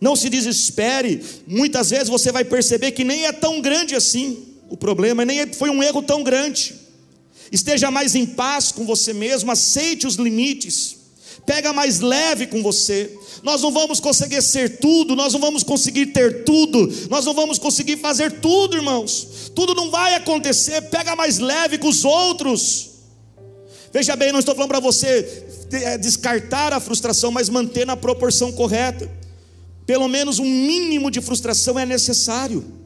Não 0.00 0.14
se 0.14 0.28
desespere. 0.28 1.24
Muitas 1.46 1.90
vezes 1.90 2.08
você 2.08 2.30
vai 2.30 2.44
perceber 2.44 2.92
que 2.92 3.02
nem 3.02 3.26
é 3.26 3.32
tão 3.32 3.60
grande 3.60 3.94
assim 3.94 4.52
o 4.72 4.76
problema, 4.76 5.22
nem 5.22 5.40
é, 5.40 5.46
foi 5.52 5.68
um 5.68 5.82
erro 5.82 6.02
tão 6.02 6.22
grande. 6.22 6.74
Esteja 7.50 7.90
mais 7.90 8.14
em 8.14 8.24
paz 8.24 8.72
com 8.72 8.86
você 8.86 9.12
mesmo, 9.12 9.50
aceite 9.50 10.06
os 10.06 10.14
limites. 10.14 11.01
Pega 11.44 11.72
mais 11.72 12.00
leve 12.00 12.46
com 12.46 12.62
você. 12.62 13.18
Nós 13.42 13.62
não 13.62 13.72
vamos 13.72 13.98
conseguir 13.98 14.40
ser 14.42 14.78
tudo, 14.78 15.16
nós 15.16 15.32
não 15.32 15.40
vamos 15.40 15.62
conseguir 15.62 16.06
ter 16.06 16.44
tudo, 16.44 16.88
nós 17.10 17.24
não 17.24 17.34
vamos 17.34 17.58
conseguir 17.58 17.96
fazer 17.96 18.40
tudo, 18.40 18.76
irmãos. 18.76 19.50
Tudo 19.54 19.74
não 19.74 19.90
vai 19.90 20.14
acontecer. 20.14 20.80
Pega 20.82 21.16
mais 21.16 21.38
leve 21.38 21.78
com 21.78 21.88
os 21.88 22.04
outros. 22.04 22.90
Veja 23.92 24.14
bem, 24.14 24.32
não 24.32 24.38
estou 24.38 24.54
falando 24.54 24.70
para 24.70 24.80
você 24.80 25.46
é, 25.72 25.98
descartar 25.98 26.72
a 26.72 26.80
frustração, 26.80 27.30
mas 27.30 27.48
manter 27.48 27.86
na 27.86 27.96
proporção 27.96 28.52
correta. 28.52 29.10
Pelo 29.84 30.06
menos 30.08 30.38
um 30.38 30.44
mínimo 30.44 31.10
de 31.10 31.20
frustração 31.20 31.78
é 31.78 31.84
necessário. 31.84 32.81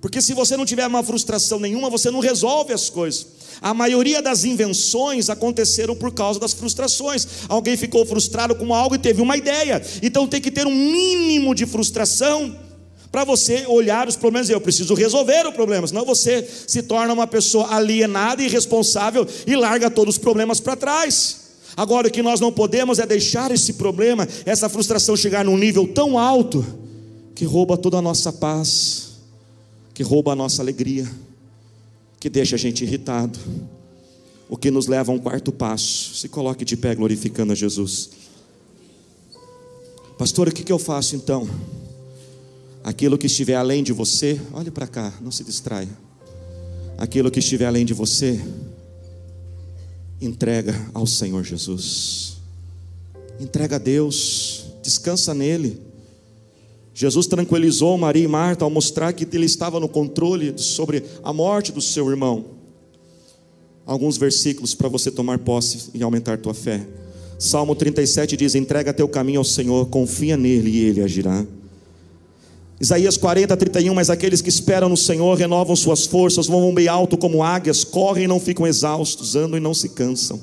Porque 0.00 0.22
se 0.22 0.32
você 0.32 0.56
não 0.56 0.64
tiver 0.64 0.86
uma 0.86 1.02
frustração 1.02 1.58
nenhuma, 1.58 1.90
você 1.90 2.10
não 2.10 2.20
resolve 2.20 2.72
as 2.72 2.88
coisas. 2.88 3.26
A 3.60 3.74
maioria 3.74 4.22
das 4.22 4.44
invenções 4.44 5.28
aconteceram 5.28 5.96
por 5.96 6.12
causa 6.12 6.38
das 6.38 6.52
frustrações. 6.52 7.26
Alguém 7.48 7.76
ficou 7.76 8.06
frustrado 8.06 8.54
com 8.54 8.72
algo 8.72 8.94
e 8.94 8.98
teve 8.98 9.20
uma 9.20 9.36
ideia. 9.36 9.82
Então 10.02 10.26
tem 10.26 10.40
que 10.40 10.50
ter 10.50 10.66
um 10.66 10.74
mínimo 10.74 11.54
de 11.54 11.66
frustração 11.66 12.56
para 13.10 13.24
você 13.24 13.66
olhar 13.66 14.06
os 14.06 14.14
problemas. 14.14 14.48
Eu 14.48 14.60
preciso 14.60 14.94
resolver 14.94 15.46
o 15.46 15.52
problema, 15.52 15.86
senão 15.86 16.04
você 16.04 16.48
se 16.66 16.82
torna 16.82 17.12
uma 17.12 17.26
pessoa 17.26 17.74
alienada 17.74 18.42
e 18.42 18.46
irresponsável 18.46 19.26
e 19.46 19.56
larga 19.56 19.90
todos 19.90 20.14
os 20.14 20.18
problemas 20.18 20.60
para 20.60 20.76
trás. 20.76 21.48
Agora, 21.76 22.08
o 22.08 22.10
que 22.10 22.22
nós 22.22 22.40
não 22.40 22.52
podemos 22.52 22.98
é 22.98 23.06
deixar 23.06 23.50
esse 23.50 23.74
problema, 23.74 24.28
essa 24.44 24.68
frustração 24.68 25.16
chegar 25.16 25.44
num 25.44 25.56
nível 25.56 25.86
tão 25.86 26.18
alto 26.18 26.64
que 27.34 27.44
rouba 27.44 27.76
toda 27.76 27.98
a 27.98 28.02
nossa 28.02 28.32
paz, 28.32 29.07
que 29.98 30.04
rouba 30.04 30.30
a 30.30 30.36
nossa 30.36 30.62
alegria 30.62 31.10
que 32.20 32.30
deixa 32.30 32.54
a 32.54 32.58
gente 32.58 32.84
irritado, 32.84 33.36
o 34.48 34.56
que 34.56 34.70
nos 34.70 34.86
leva 34.86 35.10
a 35.10 35.14
um 35.14 35.18
quarto 35.18 35.50
passo. 35.50 36.14
Se 36.14 36.28
coloque 36.28 36.64
de 36.64 36.76
pé 36.76 36.94
glorificando 36.94 37.52
a 37.52 37.56
Jesus. 37.56 38.10
Pastor, 40.16 40.46
o 40.46 40.52
que, 40.52 40.70
eu 40.70 40.78
faço 40.78 41.16
então? 41.16 41.50
Aquilo 42.84 43.18
que 43.18 43.26
estiver 43.26 43.56
além 43.56 43.82
de 43.82 43.92
você, 43.92 44.40
olhe 44.52 44.70
para 44.70 44.86
cá, 44.86 45.12
não 45.20 45.32
se 45.32 45.42
distraia. 45.42 45.90
Aquilo 46.96 47.28
que 47.28 47.40
estiver 47.40 47.66
além 47.66 47.84
de 47.84 47.92
você, 47.92 48.40
entrega 50.20 50.80
ao 50.94 51.08
Senhor 51.08 51.42
Jesus. 51.42 52.36
Entrega 53.40 53.74
a 53.74 53.80
Deus, 53.80 54.66
descansa 54.80 55.34
nele. 55.34 55.87
Jesus 56.98 57.28
tranquilizou 57.28 57.96
Maria 57.96 58.24
e 58.24 58.26
Marta 58.26 58.64
ao 58.64 58.70
mostrar 58.72 59.12
que 59.12 59.24
ele 59.32 59.46
estava 59.46 59.78
no 59.78 59.88
controle 59.88 60.52
sobre 60.56 61.04
a 61.22 61.32
morte 61.32 61.70
do 61.70 61.80
seu 61.80 62.10
irmão. 62.10 62.46
Alguns 63.86 64.16
versículos 64.16 64.74
para 64.74 64.88
você 64.88 65.08
tomar 65.08 65.38
posse 65.38 65.90
e 65.94 66.02
aumentar 66.02 66.38
tua 66.38 66.52
fé. 66.52 66.84
Salmo 67.38 67.76
37 67.76 68.36
diz: 68.36 68.56
Entrega 68.56 68.92
teu 68.92 69.08
caminho 69.08 69.38
ao 69.38 69.44
Senhor, 69.44 69.86
confia 69.86 70.36
nele 70.36 70.70
e 70.70 70.84
ele 70.86 71.00
agirá. 71.00 71.46
Isaías 72.80 73.16
40, 73.16 73.56
31, 73.56 73.94
mas 73.94 74.10
aqueles 74.10 74.42
que 74.42 74.48
esperam 74.48 74.88
no 74.88 74.96
Senhor 74.96 75.38
renovam 75.38 75.76
suas 75.76 76.04
forças, 76.04 76.48
vão 76.48 76.74
bem 76.74 76.88
alto 76.88 77.16
como 77.16 77.44
águias, 77.44 77.84
correm 77.84 78.24
e 78.24 78.28
não 78.28 78.40
ficam 78.40 78.66
exaustos, 78.66 79.36
andam 79.36 79.56
e 79.56 79.60
não 79.60 79.72
se 79.72 79.90
cansam. 79.90 80.40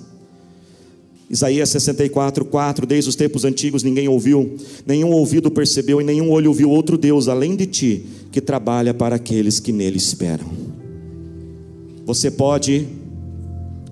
Isaías 1.30 1.70
64, 1.70 2.46
4: 2.46 2.86
Desde 2.86 3.10
os 3.10 3.16
tempos 3.16 3.46
antigos 3.46 3.84
ninguém 3.84 4.08
ouviu, 4.08 4.58
nenhum 4.86 5.12
ouvido 5.12 5.50
percebeu 5.50 6.00
e 6.00 6.04
nenhum 6.04 6.32
olho 6.32 6.54
viu 6.54 6.70
outro 6.70 6.98
Deus 6.98 7.28
além 7.28 7.56
de 7.56 7.66
ti, 7.66 8.06
que 8.32 8.40
trabalha 8.40 8.94
para 8.94 9.16
aqueles 9.16 9.60
que 9.60 9.72
nele 9.72 9.98
esperam. 9.98 10.46
Você 12.06 12.30
pode 12.30 12.88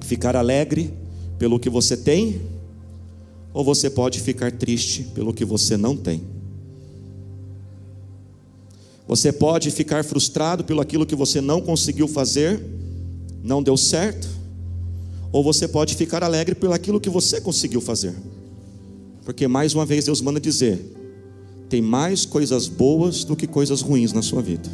ficar 0.02 0.36
alegre 0.36 0.94
pelo 1.40 1.60
que 1.60 1.70
você 1.70 1.98
tem, 1.98 2.42
ou 3.54 3.64
você 3.64 3.90
pode 3.90 4.20
ficar 4.20 4.52
triste 4.52 5.04
pelo 5.16 5.34
que 5.34 5.44
você 5.44 5.76
não 5.76 5.98
tem. 5.98 6.22
Você 9.08 9.32
pode 9.32 9.70
ficar 9.72 10.04
frustrado 10.06 10.64
pelo 10.64 10.82
aquilo 10.82 11.06
que 11.06 11.16
você 11.16 11.42
não 11.42 11.60
conseguiu 11.60 12.08
fazer, 12.08 12.62
não 13.44 13.62
deu 13.62 13.76
certo 13.76 14.33
ou 15.34 15.44
você 15.44 15.68
pode 15.68 15.96
ficar 15.96 16.24
alegre 16.24 16.54
pelo 16.54 16.74
aquilo 16.74 17.02
que 17.02 17.10
você 17.10 17.42
conseguiu 17.42 17.82
fazer. 17.82 18.14
Porque 19.26 19.48
mais 19.48 19.74
uma 19.74 19.84
vez 19.84 20.06
Deus 20.06 20.22
manda 20.22 20.40
dizer: 20.40 20.80
tem 21.68 21.82
mais 21.82 22.24
coisas 22.24 22.68
boas 22.68 23.24
do 23.24 23.36
que 23.36 23.48
coisas 23.48 23.82
ruins 23.82 24.14
na 24.14 24.22
sua 24.22 24.44
vida. 24.44 24.70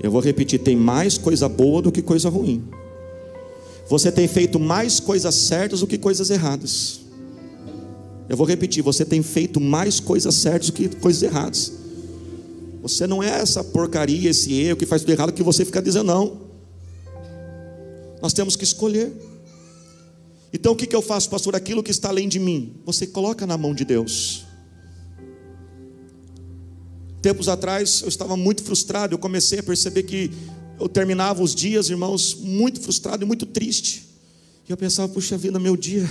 Eu 0.00 0.12
vou 0.12 0.20
repetir: 0.20 0.60
tem 0.60 0.76
mais 0.76 1.18
coisa 1.18 1.48
boa 1.48 1.82
do 1.82 1.90
que 1.90 2.00
coisa 2.00 2.28
ruim. 2.28 2.62
Você 3.88 4.12
tem 4.12 4.28
feito 4.28 4.60
mais 4.60 5.00
coisas 5.00 5.34
certas 5.34 5.80
do 5.80 5.88
que 5.88 5.98
coisas 5.98 6.30
erradas. 6.30 7.00
Eu 8.28 8.36
vou 8.36 8.46
repetir: 8.46 8.80
você 8.80 9.04
tem 9.04 9.24
feito 9.24 9.60
mais 9.60 9.98
coisas 9.98 10.36
certas 10.36 10.68
do 10.68 10.72
que 10.72 10.88
coisas 10.88 11.20
erradas. 11.20 11.72
Você 12.80 13.08
não 13.08 13.20
é 13.20 13.40
essa 13.40 13.64
porcaria, 13.64 14.30
esse 14.30 14.54
erro 14.54 14.76
que 14.76 14.86
faz 14.86 15.02
tudo 15.02 15.10
errado 15.10 15.32
que 15.32 15.42
você 15.42 15.64
fica 15.64 15.82
dizendo 15.82 16.06
não. 16.06 16.49
Nós 18.22 18.32
temos 18.32 18.56
que 18.56 18.64
escolher. 18.64 19.12
Então 20.52 20.72
o 20.72 20.76
que, 20.76 20.86
que 20.86 20.96
eu 20.96 21.02
faço, 21.02 21.30
pastor? 21.30 21.54
Aquilo 21.54 21.82
que 21.82 21.90
está 21.90 22.08
além 22.08 22.28
de 22.28 22.38
mim, 22.38 22.80
você 22.84 23.06
coloca 23.06 23.46
na 23.46 23.56
mão 23.56 23.74
de 23.74 23.84
Deus. 23.84 24.44
Tempos 27.22 27.48
atrás 27.48 28.00
eu 28.02 28.08
estava 28.08 28.36
muito 28.36 28.62
frustrado, 28.62 29.14
eu 29.14 29.18
comecei 29.18 29.58
a 29.58 29.62
perceber 29.62 30.04
que 30.04 30.30
eu 30.78 30.88
terminava 30.88 31.42
os 31.42 31.54
dias, 31.54 31.90
irmãos, 31.90 32.34
muito 32.34 32.80
frustrado 32.80 33.22
e 33.22 33.26
muito 33.26 33.46
triste. 33.46 34.08
E 34.68 34.72
eu 34.72 34.76
pensava, 34.76 35.12
puxa 35.12 35.36
vida, 35.36 35.58
meu 35.58 35.76
dia 35.76 36.08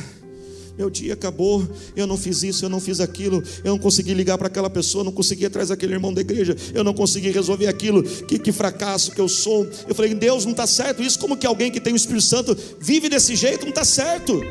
meu 0.80 0.90
dia 0.90 1.12
acabou, 1.12 1.68
eu 1.94 2.08
não 2.08 2.16
fiz 2.16 2.42
isso, 2.42 2.64
eu 2.64 2.70
não 2.70 2.80
fiz 2.80 3.02
aquilo, 3.02 3.44
eu 3.66 3.72
não 3.72 3.78
consegui 3.78 4.14
ligar 4.14 4.38
para 4.38 4.48
aquela 4.48 4.70
pessoa, 4.70 5.04
não 5.04 5.12
consegui 5.12 5.46
atrás 5.46 5.68
daquele 5.68 5.92
irmão 5.92 6.14
da 6.14 6.22
igreja, 6.22 6.56
eu 6.74 6.86
não 6.86 6.94
consegui 6.94 7.32
resolver 7.32 7.68
aquilo, 7.68 8.02
que, 8.02 8.40
que 8.40 8.54
fracasso 8.54 9.12
que 9.12 9.20
eu 9.20 9.28
sou. 9.28 9.68
Eu 9.86 9.94
falei, 9.94 10.14
Deus, 10.14 10.46
não 10.46 10.52
está 10.52 10.66
certo 10.66 11.04
isso, 11.04 11.20
como 11.20 11.36
que 11.36 11.46
alguém 11.46 11.70
que 11.70 11.82
tem 11.82 11.92
o 11.92 11.98
Espírito 11.98 12.24
Santo 12.24 12.58
vive 12.80 13.10
desse 13.10 13.36
jeito, 13.36 13.64
não 13.64 13.72
está 13.72 13.84
certo. 13.84 14.42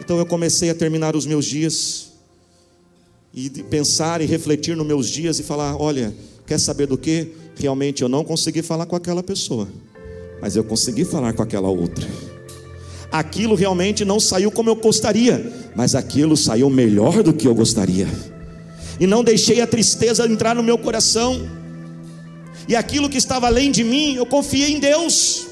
Então 0.00 0.18
eu 0.18 0.26
comecei 0.26 0.70
a 0.70 0.74
terminar 0.74 1.14
os 1.14 1.24
meus 1.24 1.44
dias, 1.44 2.08
e 3.32 3.48
pensar 3.48 4.20
e 4.20 4.26
refletir 4.26 4.76
nos 4.76 4.84
meus 4.84 5.08
dias 5.08 5.38
e 5.38 5.44
falar: 5.44 5.80
olha, 5.80 6.12
quer 6.44 6.58
saber 6.58 6.88
do 6.88 6.98
que? 6.98 7.28
Realmente 7.54 8.02
eu 8.02 8.08
não 8.08 8.24
consegui 8.24 8.60
falar 8.60 8.86
com 8.86 8.96
aquela 8.96 9.22
pessoa, 9.22 9.68
mas 10.42 10.56
eu 10.56 10.64
consegui 10.64 11.04
falar 11.04 11.32
com 11.32 11.44
aquela 11.44 11.68
outra 11.68 12.04
aquilo 13.10 13.54
realmente 13.54 14.04
não 14.04 14.20
saiu 14.20 14.50
como 14.50 14.70
eu 14.70 14.76
gostaria, 14.76 15.52
mas 15.74 15.94
aquilo 15.94 16.36
saiu 16.36 16.70
melhor 16.70 17.22
do 17.22 17.32
que 17.32 17.46
eu 17.46 17.54
gostaria. 17.54 18.06
E 18.98 19.06
não 19.06 19.24
deixei 19.24 19.60
a 19.60 19.66
tristeza 19.66 20.26
entrar 20.26 20.54
no 20.54 20.62
meu 20.62 20.76
coração. 20.76 21.48
E 22.68 22.76
aquilo 22.76 23.08
que 23.08 23.16
estava 23.16 23.46
além 23.46 23.70
de 23.70 23.82
mim, 23.82 24.14
eu 24.14 24.26
confiei 24.26 24.72
em 24.72 24.78
Deus. 24.78 25.46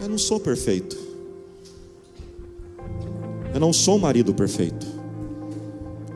Eu 0.00 0.08
não 0.08 0.18
sou 0.18 0.38
perfeito. 0.38 0.96
Eu 3.52 3.60
não 3.60 3.72
sou 3.72 3.96
um 3.96 4.00
marido 4.00 4.32
perfeito. 4.32 4.86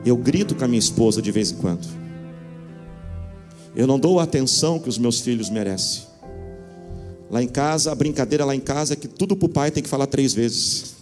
Eu 0.05 0.15
grito 0.17 0.55
com 0.55 0.63
a 0.63 0.67
minha 0.67 0.79
esposa 0.79 1.21
de 1.21 1.31
vez 1.31 1.51
em 1.51 1.55
quando. 1.55 1.87
Eu 3.75 3.85
não 3.85 3.99
dou 3.99 4.19
a 4.19 4.23
atenção 4.23 4.79
que 4.79 4.89
os 4.89 4.97
meus 4.97 5.19
filhos 5.19 5.49
merecem. 5.49 6.08
Lá 7.29 7.43
em 7.43 7.47
casa, 7.47 7.91
a 7.91 7.95
brincadeira 7.95 8.43
lá 8.43 8.55
em 8.55 8.59
casa 8.59 8.93
é 8.93 8.95
que 8.95 9.07
tudo 9.07 9.35
para 9.35 9.45
o 9.45 9.49
pai 9.49 9.71
tem 9.71 9.83
que 9.83 9.89
falar 9.89 10.07
três 10.07 10.33
vezes. 10.33 10.95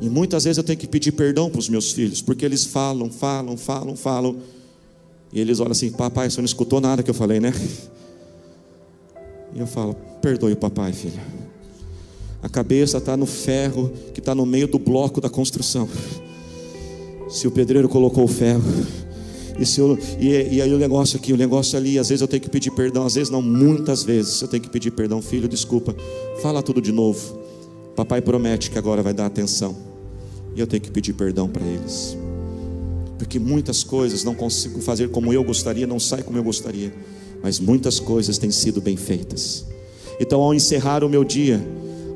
E 0.00 0.08
muitas 0.08 0.44
vezes 0.44 0.58
eu 0.58 0.64
tenho 0.64 0.78
que 0.78 0.86
pedir 0.86 1.12
perdão 1.12 1.48
para 1.50 1.58
os 1.58 1.68
meus 1.68 1.92
filhos, 1.92 2.20
porque 2.20 2.44
eles 2.44 2.64
falam, 2.64 3.10
falam, 3.10 3.56
falam, 3.56 3.96
falam. 3.96 4.36
E 5.32 5.40
eles 5.40 5.60
olham 5.60 5.72
assim: 5.72 5.90
Papai, 5.90 6.28
você 6.28 6.40
não 6.40 6.44
escutou 6.44 6.80
nada 6.80 7.02
que 7.02 7.10
eu 7.10 7.14
falei, 7.14 7.40
né? 7.40 7.52
E 9.54 9.60
eu 9.60 9.66
falo: 9.66 9.94
Perdoe 10.20 10.52
o 10.52 10.56
papai, 10.56 10.92
filha. 10.92 11.22
A 12.42 12.48
cabeça 12.48 12.98
está 12.98 13.16
no 13.16 13.26
ferro 13.26 13.92
que 14.12 14.18
está 14.18 14.34
no 14.34 14.44
meio 14.44 14.66
do 14.66 14.78
bloco 14.78 15.20
da 15.20 15.30
construção. 15.30 15.88
Se 17.30 17.46
o 17.46 17.50
pedreiro 17.52 17.88
colocou 17.88 18.24
o 18.24 18.28
ferro, 18.28 18.62
e, 19.58 19.66
se 19.66 19.80
eu, 19.80 19.98
e, 20.18 20.56
e 20.56 20.62
aí 20.62 20.72
o 20.72 20.78
negócio 20.78 21.18
aqui, 21.18 21.32
o 21.32 21.36
negócio 21.36 21.76
ali, 21.78 21.98
às 21.98 22.08
vezes 22.08 22.22
eu 22.22 22.28
tenho 22.28 22.42
que 22.42 22.50
pedir 22.50 22.70
perdão, 22.70 23.04
às 23.04 23.14
vezes 23.14 23.30
não, 23.30 23.42
muitas 23.42 24.02
vezes 24.02 24.40
eu 24.40 24.48
tenho 24.48 24.62
que 24.62 24.70
pedir 24.70 24.90
perdão, 24.90 25.20
filho, 25.20 25.48
desculpa, 25.48 25.94
fala 26.40 26.62
tudo 26.62 26.80
de 26.80 26.92
novo. 26.92 27.40
Papai 27.94 28.22
promete 28.22 28.70
que 28.70 28.78
agora 28.78 29.02
vai 29.02 29.12
dar 29.12 29.26
atenção, 29.26 29.76
e 30.54 30.60
eu 30.60 30.66
tenho 30.66 30.82
que 30.82 30.90
pedir 30.90 31.12
perdão 31.12 31.48
para 31.48 31.64
eles, 31.64 32.16
porque 33.18 33.38
muitas 33.38 33.84
coisas 33.84 34.24
não 34.24 34.34
consigo 34.34 34.80
fazer 34.80 35.10
como 35.10 35.32
eu 35.32 35.44
gostaria, 35.44 35.86
não 35.86 36.00
sai 36.00 36.22
como 36.22 36.38
eu 36.38 36.42
gostaria, 36.42 36.92
mas 37.42 37.58
muitas 37.60 38.00
coisas 38.00 38.38
têm 38.38 38.50
sido 38.50 38.80
bem 38.80 38.96
feitas. 38.96 39.66
Então, 40.20 40.40
ao 40.40 40.54
encerrar 40.54 41.02
o 41.02 41.08
meu 41.08 41.24
dia, 41.24 41.60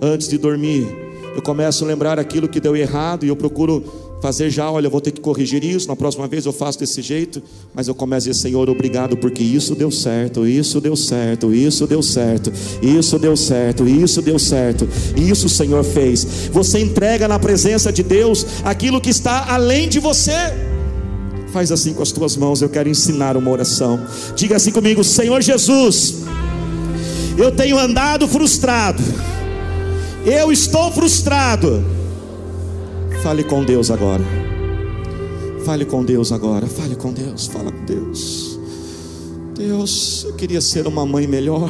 antes 0.01 0.29
de 0.29 0.38
dormir, 0.38 0.87
eu 1.35 1.42
começo 1.42 1.85
a 1.85 1.87
lembrar 1.87 2.18
aquilo 2.18 2.49
que 2.49 2.61
deu 2.61 2.75
errado 2.77 3.25
e 3.25 3.29
eu 3.29 3.37
procuro 3.37 4.05
fazer 4.26 4.50
já, 4.50 4.68
olha, 4.68 4.88
eu 4.88 4.90
vou 4.90 5.00
ter 5.00 5.12
que 5.12 5.20
corrigir 5.20 5.62
isso, 5.62 5.86
na 5.86 5.94
próxima 5.94 6.26
vez 6.26 6.44
eu 6.44 6.52
faço 6.52 6.80
desse 6.80 7.00
jeito, 7.00 7.40
mas 7.72 7.86
eu 7.86 7.94
começo 7.94 8.26
a 8.26 8.32
dizer, 8.32 8.42
Senhor, 8.42 8.68
obrigado, 8.68 9.16
porque 9.16 9.40
isso 9.40 9.76
deu 9.76 9.88
certo, 9.88 10.44
isso 10.44 10.80
deu 10.80 10.96
certo, 10.96 11.54
isso 11.54 11.86
deu 11.86 12.02
certo, 12.02 12.52
isso 12.82 13.18
deu 13.20 13.36
certo, 13.36 13.86
isso 13.86 14.20
deu 14.20 14.36
certo, 14.36 14.88
isso 15.16 15.46
o 15.46 15.48
Senhor 15.48 15.84
fez. 15.84 16.24
Você 16.50 16.80
entrega 16.80 17.28
na 17.28 17.38
presença 17.38 17.92
de 17.92 18.02
Deus 18.02 18.44
aquilo 18.64 19.00
que 19.00 19.10
está 19.10 19.46
além 19.54 19.88
de 19.88 20.00
você. 20.00 20.32
Faz 21.52 21.70
assim 21.70 21.94
com 21.94 22.02
as 22.02 22.10
tuas 22.10 22.36
mãos, 22.36 22.60
eu 22.60 22.68
quero 22.68 22.88
ensinar 22.88 23.36
uma 23.36 23.52
oração. 23.52 24.00
Diga 24.34 24.56
assim 24.56 24.72
comigo, 24.72 25.04
Senhor 25.04 25.40
Jesus, 25.40 26.16
eu 27.38 27.52
tenho 27.52 27.78
andado 27.78 28.26
frustrado, 28.26 29.00
eu 30.24 30.50
estou 30.50 30.90
frustrado 30.90 31.95
Fale 33.22 33.44
com 33.44 33.64
Deus 33.64 33.90
agora. 33.90 34.24
Fale 35.64 35.85
com 35.85 36.05
Deus 36.05 36.33
agora. 36.33 36.66
Fale 36.66 36.94
com 36.94 37.12
Deus. 37.12 37.46
Fala 37.46 37.72
com 37.72 37.85
Deus. 37.85 38.59
Deus, 39.57 40.24
eu 40.24 40.35
queria 40.35 40.61
ser 40.61 40.87
uma 40.87 41.05
mãe 41.07 41.26
melhor. 41.26 41.68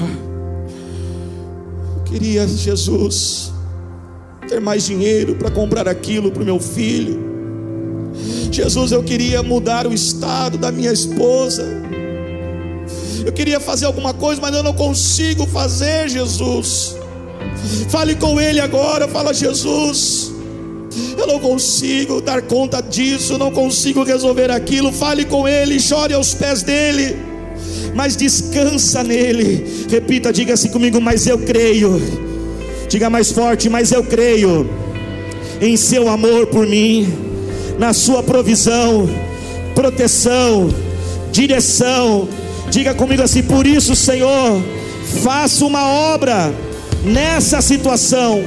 Eu 1.97 2.03
queria, 2.05 2.47
Jesus, 2.47 3.53
ter 4.49 4.61
mais 4.61 4.85
dinheiro 4.85 5.37
para 5.37 5.51
comprar 5.51 5.89
aquilo 5.89 6.31
para 6.31 6.43
o 6.43 6.45
meu 6.45 6.61
filho. 6.61 7.25
Jesus, 8.51 8.93
eu 8.93 9.03
queria 9.03 9.43
mudar 9.43 9.87
o 9.87 9.93
estado 9.93 10.59
da 10.59 10.73
minha 10.73 10.93
esposa. 10.93 11.65
Eu 13.25 13.33
queria 13.33 13.61
fazer 13.61 13.87
alguma 13.87 14.15
coisa, 14.15 14.41
mas 14.41 14.55
eu 14.55 14.63
não 14.63 14.73
consigo 14.73 15.47
fazer, 15.47 16.09
Jesus. 16.09 16.97
Fale 17.89 18.15
com 18.15 18.41
Ele 18.41 18.61
agora, 18.61 19.09
fala, 19.09 19.35
Jesus. 19.35 20.26
Eu 21.17 21.27
não 21.27 21.39
consigo 21.39 22.21
dar 22.21 22.43
conta 22.43 22.81
disso, 22.81 23.39
não 23.39 23.51
consigo 23.51 24.03
resolver 24.03 24.51
aquilo. 24.51 24.93
Fale 24.93 25.25
com 25.25 25.49
Ele, 25.49 25.81
chore 25.81 26.15
aos 26.15 26.35
pés 26.35 26.63
dele, 26.63 27.17
mas 27.95 28.17
descansa 28.17 29.03
nele. 29.03 29.87
Repita, 29.89 30.33
diga 30.33 30.55
assim 30.55 30.69
comigo, 30.69 31.01
mas 31.01 31.27
eu 31.27 31.39
creio. 31.39 32.01
Diga 32.89 33.11
mais 33.11 33.33
forte, 33.33 33.69
mas 33.69 33.91
eu 33.93 34.05
creio 34.05 34.69
em 35.61 35.77
seu 35.77 36.09
amor 36.09 36.47
por 36.47 36.67
mim, 36.67 37.13
na 37.79 37.93
sua 37.93 38.23
provisão, 38.23 39.09
proteção, 39.75 40.69
direção. 41.33 42.29
Diga 42.71 42.95
comigo 42.95 43.23
assim, 43.23 43.43
por 43.43 43.67
isso, 43.67 43.95
Senhor, 43.97 44.63
faça 45.23 45.65
uma 45.65 45.87
obra 45.89 46.53
nessa 47.05 47.61
situação. 47.61 48.43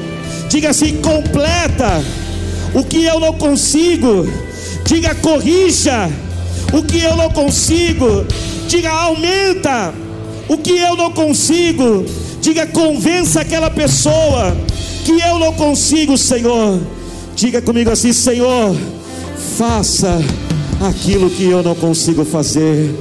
Diga 0.50 0.70
assim, 0.70 0.98
completa 0.98 2.04
o 2.74 2.84
que 2.84 3.04
eu 3.04 3.20
não 3.20 3.34
consigo, 3.34 4.28
diga 4.86 5.16
corrija. 5.16 6.10
O 6.72 6.84
que 6.84 7.00
eu 7.00 7.16
não 7.16 7.30
consigo, 7.32 8.26
diga 8.68 8.92
aumenta. 8.92 9.94
O 10.48 10.58
que 10.58 10.78
eu 10.78 10.96
não 10.96 11.12
consigo, 11.12 12.06
diga 12.42 12.68
convença 12.68 13.42
aquela 13.42 13.70
pessoa 13.70 14.56
que 15.04 15.20
eu 15.20 15.40
não 15.40 15.54
consigo, 15.54 16.18
Senhor. 16.18 16.80
Diga 17.36 17.62
comigo 17.62 17.90
assim, 17.90 18.14
Senhor, 18.14 18.76
faça 19.58 20.22
aquilo 20.82 21.30
que 21.30 21.46
eu 21.46 21.64
não 21.64 21.76
consigo 21.76 22.26
fazer. 22.26 22.94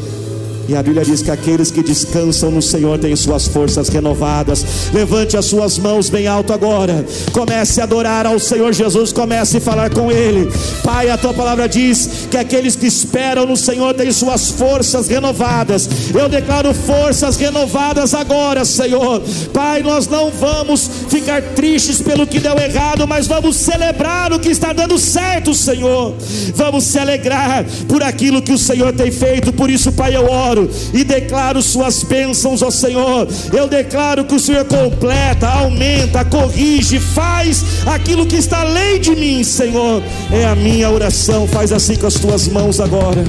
E 0.69 0.77
a 0.77 0.83
Bíblia 0.83 1.03
diz 1.03 1.23
que 1.23 1.31
aqueles 1.31 1.71
que 1.71 1.83
descansam 1.83 2.51
no 2.51 2.61
Senhor 2.61 2.99
têm 2.99 3.17
suas 3.17 3.47
forças 3.47 3.89
renovadas. 3.89 4.91
Levante 4.93 5.35
as 5.35 5.47
suas 5.47 5.79
mãos 5.79 6.11
bem 6.11 6.27
alto 6.27 6.53
agora. 6.53 7.07
Comece 7.33 7.81
a 7.81 7.85
adorar 7.85 8.27
ao 8.27 8.39
Senhor 8.39 8.71
Jesus. 8.75 9.11
Comece 9.11 9.57
a 9.57 9.61
falar 9.63 9.89
com 9.89 10.13
Ele. 10.13 10.47
Pai, 10.85 11.09
a 11.09 11.17
tua 11.17 11.33
palavra 11.33 11.67
diz 11.67 12.27
que 12.31 12.37
aqueles 12.37 12.77
que 12.77 12.85
esperam 12.85 13.47
no 13.47 13.57
Senhor 13.57 13.95
têm 13.95 14.13
suas 14.13 14.51
forças 14.51 15.09
renovadas. 15.09 15.89
Eu 16.15 16.29
declaro 16.29 16.75
forças 16.75 17.39
renovadas 17.39 18.13
agora, 18.13 18.63
Senhor. 18.67 19.23
Pai, 19.55 19.83
nós 19.83 20.07
não 20.07 20.31
vamos 20.31 20.91
ficar 21.09 21.41
tristes 21.55 22.03
pelo 22.03 22.27
que 22.27 22.41
deu 22.41 22.59
errado, 22.59 23.09
mas 23.09 23.27
vamos 23.27 23.57
celebrar 23.57 24.35
o 24.35 24.39
que 24.39 24.51
está 24.51 24.75
dando 24.75 24.99
certo, 24.99 25.55
Senhor. 25.55 26.15
Vamos 26.55 26.85
se 26.85 26.99
alegrar 26.99 27.65
por 27.89 28.03
aquilo 28.03 28.43
que 28.43 28.53
o 28.53 28.59
Senhor 28.59 28.93
tem 28.93 29.11
feito. 29.11 29.51
Por 29.51 29.71
isso, 29.71 29.91
Pai, 29.93 30.15
eu 30.15 30.31
oro 30.31 30.58
oro 30.59 30.71
e 30.93 31.05
declaro 31.05 31.63
Suas 31.63 32.03
bênçãos, 32.03 32.63
ó 32.63 32.71
Senhor. 32.71 33.29
Eu 33.53 33.69
declaro 33.69 34.25
que 34.25 34.35
o 34.35 34.41
Senhor 34.41 34.65
completa, 34.65 35.47
aumenta, 35.47 36.25
corrige, 36.25 36.99
faz 36.99 37.87
aquilo 37.87 38.27
que 38.27 38.37
está 38.37 38.61
além 38.61 39.01
de 39.01 39.15
mim, 39.15 39.45
Senhor. 39.45 40.03
É 40.33 40.45
a 40.45 40.55
minha 40.55 40.91
oração. 40.91 41.47
Faz 41.47 41.73
assim 41.73 41.97
com 41.97 42.07
as 42.07 42.15
tuas 42.15 42.49
mãos 42.49 42.81
agora. 42.81 43.25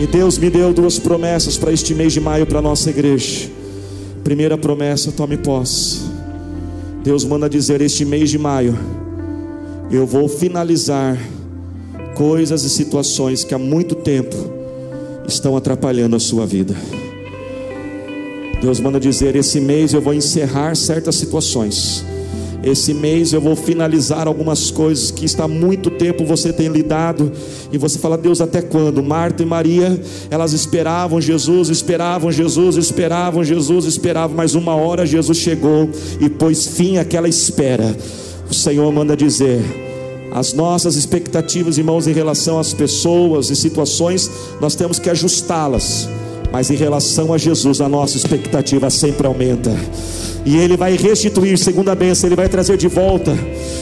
E 0.00 0.06
Deus 0.06 0.38
me 0.38 0.50
deu 0.50 0.72
duas 0.72 0.98
promessas 0.98 1.56
para 1.56 1.72
este 1.72 1.94
mês 1.94 2.12
de 2.12 2.20
maio 2.20 2.46
para 2.46 2.62
nossa 2.62 2.90
igreja. 2.90 3.50
Primeira 4.24 4.56
promessa, 4.56 5.12
tome 5.12 5.36
posse. 5.36 6.00
Deus 7.02 7.24
manda 7.24 7.48
dizer: 7.48 7.80
Este 7.80 8.04
mês 8.04 8.30
de 8.30 8.38
maio, 8.38 8.78
eu 9.90 10.06
vou 10.06 10.28
finalizar 10.28 11.18
coisas 12.14 12.62
e 12.64 12.70
situações 12.70 13.44
que 13.44 13.54
há 13.54 13.58
muito 13.58 13.94
tempo 13.94 14.61
estão 15.26 15.56
atrapalhando 15.56 16.16
a 16.16 16.20
sua 16.20 16.46
vida. 16.46 16.74
Deus 18.60 18.78
manda 18.80 19.00
dizer: 19.00 19.34
esse 19.34 19.60
mês 19.60 19.92
eu 19.92 20.00
vou 20.00 20.14
encerrar 20.14 20.74
certas 20.76 21.16
situações. 21.16 22.04
Esse 22.62 22.94
mês 22.94 23.32
eu 23.32 23.40
vou 23.40 23.56
finalizar 23.56 24.28
algumas 24.28 24.70
coisas 24.70 25.10
que 25.10 25.24
está 25.24 25.48
muito 25.48 25.90
tempo 25.90 26.24
você 26.24 26.52
tem 26.52 26.68
lidado 26.68 27.32
e 27.72 27.76
você 27.76 27.98
fala, 27.98 28.16
Deus, 28.16 28.40
até 28.40 28.62
quando? 28.62 29.02
Marta 29.02 29.42
e 29.42 29.46
Maria, 29.46 30.00
elas 30.30 30.52
esperavam 30.52 31.20
Jesus, 31.20 31.70
esperavam 31.70 32.30
Jesus, 32.30 32.76
esperavam 32.76 33.42
Jesus, 33.42 33.84
esperavam, 33.84 34.36
mas 34.36 34.54
uma 34.54 34.76
hora 34.76 35.04
Jesus 35.04 35.38
chegou 35.38 35.90
e 36.20 36.28
pôs 36.28 36.68
fim 36.68 36.98
àquela 36.98 37.28
espera. 37.28 37.96
O 38.48 38.54
Senhor 38.54 38.92
manda 38.92 39.16
dizer: 39.16 39.60
as 40.34 40.54
nossas 40.54 40.96
expectativas, 40.96 41.76
irmãos, 41.76 42.06
em 42.06 42.12
relação 42.12 42.58
às 42.58 42.72
pessoas 42.72 43.50
e 43.50 43.56
situações, 43.56 44.30
nós 44.60 44.74
temos 44.74 44.98
que 44.98 45.10
ajustá-las. 45.10 46.08
Mas 46.50 46.70
em 46.70 46.76
relação 46.76 47.32
a 47.32 47.38
Jesus, 47.38 47.80
a 47.80 47.88
nossa 47.88 48.16
expectativa 48.16 48.88
sempre 48.90 49.26
aumenta. 49.26 49.74
E 50.44 50.56
Ele 50.56 50.76
vai 50.76 50.96
restituir, 50.96 51.58
segunda 51.58 51.94
bênção, 51.94 52.28
Ele 52.28 52.36
vai 52.36 52.48
trazer 52.48 52.76
de 52.76 52.88
volta 52.88 53.36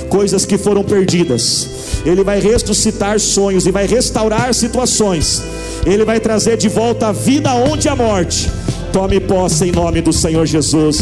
coisas 0.08 0.44
que 0.44 0.58
foram 0.58 0.82
perdidas. 0.82 1.68
Ele 2.04 2.24
vai 2.24 2.40
ressuscitar 2.40 3.18
sonhos 3.20 3.66
e 3.66 3.70
vai 3.70 3.86
restaurar 3.86 4.52
situações. 4.52 5.42
Ele 5.86 6.04
vai 6.04 6.20
trazer 6.20 6.56
de 6.56 6.68
volta 6.68 7.08
a 7.08 7.12
vida 7.12 7.54
onde 7.54 7.88
a 7.88 7.96
morte. 7.96 8.50
Tome 8.92 9.20
posse 9.20 9.66
em 9.66 9.72
nome 9.72 10.00
do 10.00 10.12
Senhor 10.12 10.44
Jesus. 10.46 10.96